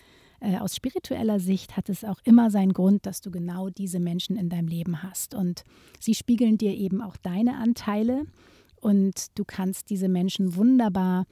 äh, 0.42 0.58
aus 0.58 0.76
spiritueller 0.76 1.40
Sicht 1.40 1.78
hat 1.78 1.90
es 1.90 2.04
auch 2.04 2.20
immer 2.26 2.52
seinen 2.52 2.74
Grund, 2.74 3.06
dass 3.06 3.22
du 3.22 3.32
genau 3.32 3.70
diese 3.70 4.00
Menschen 4.00 4.36
in 4.36 4.50
deinem 4.50 4.68
Leben 4.68 5.04
hast. 5.04 5.34
Und 5.34 5.64
sie 6.00 6.16
spiegeln 6.16 6.58
dir 6.58 6.74
eben 6.74 7.02
auch 7.02 7.16
deine 7.16 7.56
Anteile 7.56 8.26
und 8.76 9.38
du 9.38 9.46
kannst 9.46 9.90
diese 9.90 10.10
Menschen 10.10 10.56
wunderbar 10.56 11.26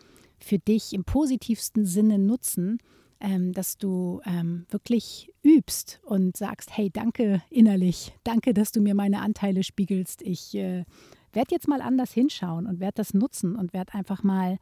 für 0.43 0.59
dich 0.59 0.93
im 0.93 1.03
positivsten 1.03 1.85
Sinne 1.85 2.19
nutzen, 2.19 2.79
ähm, 3.19 3.53
dass 3.53 3.77
du 3.77 4.21
ähm, 4.25 4.65
wirklich 4.69 5.31
übst 5.43 6.01
und 6.03 6.35
sagst, 6.35 6.75
hey, 6.75 6.89
danke 6.91 7.41
innerlich, 7.49 8.13
danke, 8.23 8.53
dass 8.53 8.71
du 8.71 8.81
mir 8.81 8.95
meine 8.95 9.21
Anteile 9.21 9.63
spiegelst. 9.63 10.21
Ich 10.23 10.55
äh, 10.55 10.85
werde 11.33 11.51
jetzt 11.51 11.67
mal 11.67 11.81
anders 11.81 12.11
hinschauen 12.11 12.65
und 12.65 12.79
werde 12.79 12.95
das 12.95 13.13
nutzen 13.13 13.55
und 13.55 13.73
werde 13.73 13.93
einfach 13.93 14.23
mal 14.23 14.57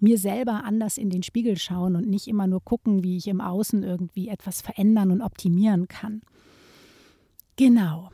mir 0.00 0.18
selber 0.18 0.64
anders 0.64 0.98
in 0.98 1.08
den 1.08 1.22
Spiegel 1.22 1.56
schauen 1.56 1.96
und 1.96 2.06
nicht 2.06 2.28
immer 2.28 2.46
nur 2.46 2.62
gucken, 2.62 3.02
wie 3.02 3.16
ich 3.16 3.26
im 3.26 3.40
Außen 3.40 3.82
irgendwie 3.82 4.28
etwas 4.28 4.60
verändern 4.60 5.10
und 5.10 5.22
optimieren 5.22 5.88
kann. 5.88 6.20
Genau. 7.56 8.10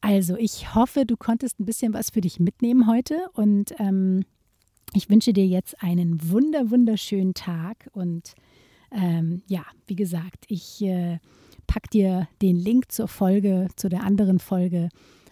Also 0.00 0.36
ich 0.36 0.74
hoffe, 0.74 1.06
du 1.06 1.16
konntest 1.16 1.60
ein 1.60 1.66
bisschen 1.66 1.94
was 1.94 2.10
für 2.10 2.20
dich 2.20 2.40
mitnehmen 2.40 2.86
heute 2.86 3.16
und 3.34 3.72
ähm, 3.78 4.24
ich 4.94 5.08
wünsche 5.10 5.32
dir 5.32 5.46
jetzt 5.46 5.82
einen 5.82 6.30
wunder, 6.30 6.70
wunderschönen 6.70 7.34
Tag 7.34 7.88
und 7.92 8.34
ähm, 8.92 9.42
ja, 9.46 9.64
wie 9.86 9.96
gesagt, 9.96 10.44
ich 10.48 10.82
äh, 10.82 11.18
packe 11.66 11.88
dir 11.92 12.28
den 12.42 12.56
Link 12.56 12.90
zur 12.90 13.06
Folge, 13.06 13.68
zu 13.76 13.88
der 13.88 14.02
anderen 14.02 14.40
Folge 14.40 14.88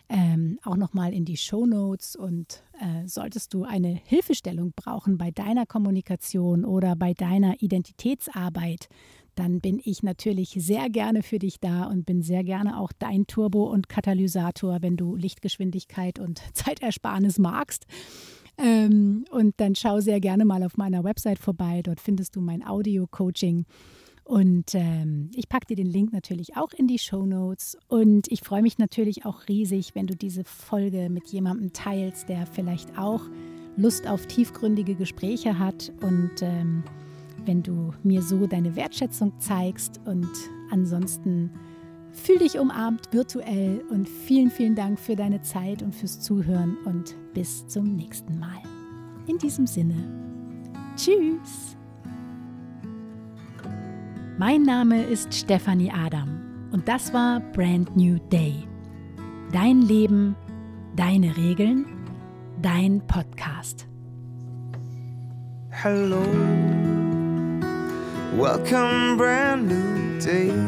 ähm, 0.08 0.58
auch 0.64 0.76
nochmal 0.76 1.12
in 1.12 1.24
die 1.24 1.36
Show 1.36 1.66
Notes 1.66 2.16
und 2.16 2.62
äh, 2.80 3.06
solltest 3.06 3.52
du 3.52 3.64
eine 3.64 4.00
Hilfestellung 4.04 4.72
brauchen 4.74 5.18
bei 5.18 5.30
deiner 5.30 5.66
Kommunikation 5.66 6.64
oder 6.64 6.96
bei 6.96 7.12
deiner 7.12 7.60
Identitätsarbeit, 7.60 8.88
dann 9.34 9.60
bin 9.60 9.80
ich 9.84 10.02
natürlich 10.02 10.56
sehr 10.58 10.88
gerne 10.88 11.22
für 11.22 11.38
dich 11.38 11.60
da 11.60 11.84
und 11.84 12.06
bin 12.06 12.22
sehr 12.22 12.42
gerne 12.42 12.80
auch 12.80 12.90
dein 12.98 13.26
Turbo 13.26 13.64
und 13.64 13.88
Katalysator, 13.88 14.78
wenn 14.80 14.96
du 14.96 15.14
Lichtgeschwindigkeit 15.14 16.18
und 16.18 16.42
Zeitersparnis 16.54 17.38
magst. 17.38 17.86
Ähm, 18.58 19.24
und 19.30 19.54
dann 19.58 19.74
schau 19.74 20.00
sehr 20.00 20.20
gerne 20.20 20.44
mal 20.44 20.62
auf 20.64 20.76
meiner 20.76 21.04
Website 21.04 21.38
vorbei. 21.38 21.80
Dort 21.82 22.00
findest 22.00 22.36
du 22.36 22.40
mein 22.40 22.66
Audio-Coaching. 22.66 23.64
Und 24.24 24.74
ähm, 24.74 25.30
ich 25.34 25.48
packe 25.48 25.66
dir 25.66 25.76
den 25.76 25.86
Link 25.86 26.12
natürlich 26.12 26.56
auch 26.56 26.72
in 26.72 26.86
die 26.86 26.98
Show 26.98 27.24
Notes. 27.24 27.78
Und 27.86 28.30
ich 28.30 28.42
freue 28.42 28.62
mich 28.62 28.78
natürlich 28.78 29.24
auch 29.24 29.48
riesig, 29.48 29.94
wenn 29.94 30.06
du 30.06 30.14
diese 30.14 30.44
Folge 30.44 31.08
mit 31.08 31.28
jemandem 31.28 31.72
teilst, 31.72 32.28
der 32.28 32.46
vielleicht 32.46 32.98
auch 32.98 33.22
Lust 33.76 34.06
auf 34.06 34.26
tiefgründige 34.26 34.96
Gespräche 34.96 35.58
hat. 35.58 35.92
Und 36.02 36.42
ähm, 36.42 36.82
wenn 37.46 37.62
du 37.62 37.92
mir 38.02 38.22
so 38.22 38.46
deine 38.46 38.76
Wertschätzung 38.76 39.32
zeigst. 39.40 40.00
Und 40.04 40.28
ansonsten 40.70 41.50
fühl 42.18 42.38
dich 42.38 42.58
umarmt 42.58 43.12
virtuell. 43.12 43.82
Und 43.90 44.08
vielen, 44.08 44.50
vielen 44.50 44.74
Dank 44.74 44.98
für 44.98 45.16
deine 45.16 45.42
Zeit 45.42 45.82
und 45.82 45.94
fürs 45.94 46.20
Zuhören. 46.20 46.76
Und 46.84 47.16
bis 47.34 47.66
zum 47.66 47.96
nächsten 47.96 48.38
Mal. 48.38 48.62
In 49.26 49.38
diesem 49.38 49.66
Sinne. 49.66 49.94
Tschüss. 50.96 51.76
Mein 54.38 54.62
Name 54.62 55.02
ist 55.02 55.34
Stefanie 55.34 55.90
Adam 55.90 56.38
und 56.70 56.86
das 56.86 57.12
war 57.12 57.40
Brand 57.40 57.96
New 57.96 58.18
Day. 58.30 58.54
Dein 59.52 59.82
Leben, 59.82 60.36
deine 60.94 61.36
Regeln, 61.36 61.86
dein 62.62 63.04
Podcast. 63.08 63.88
Hello, 65.70 66.22
welcome, 68.36 69.16
brand 69.16 69.68
new 69.68 70.20
day. 70.20 70.67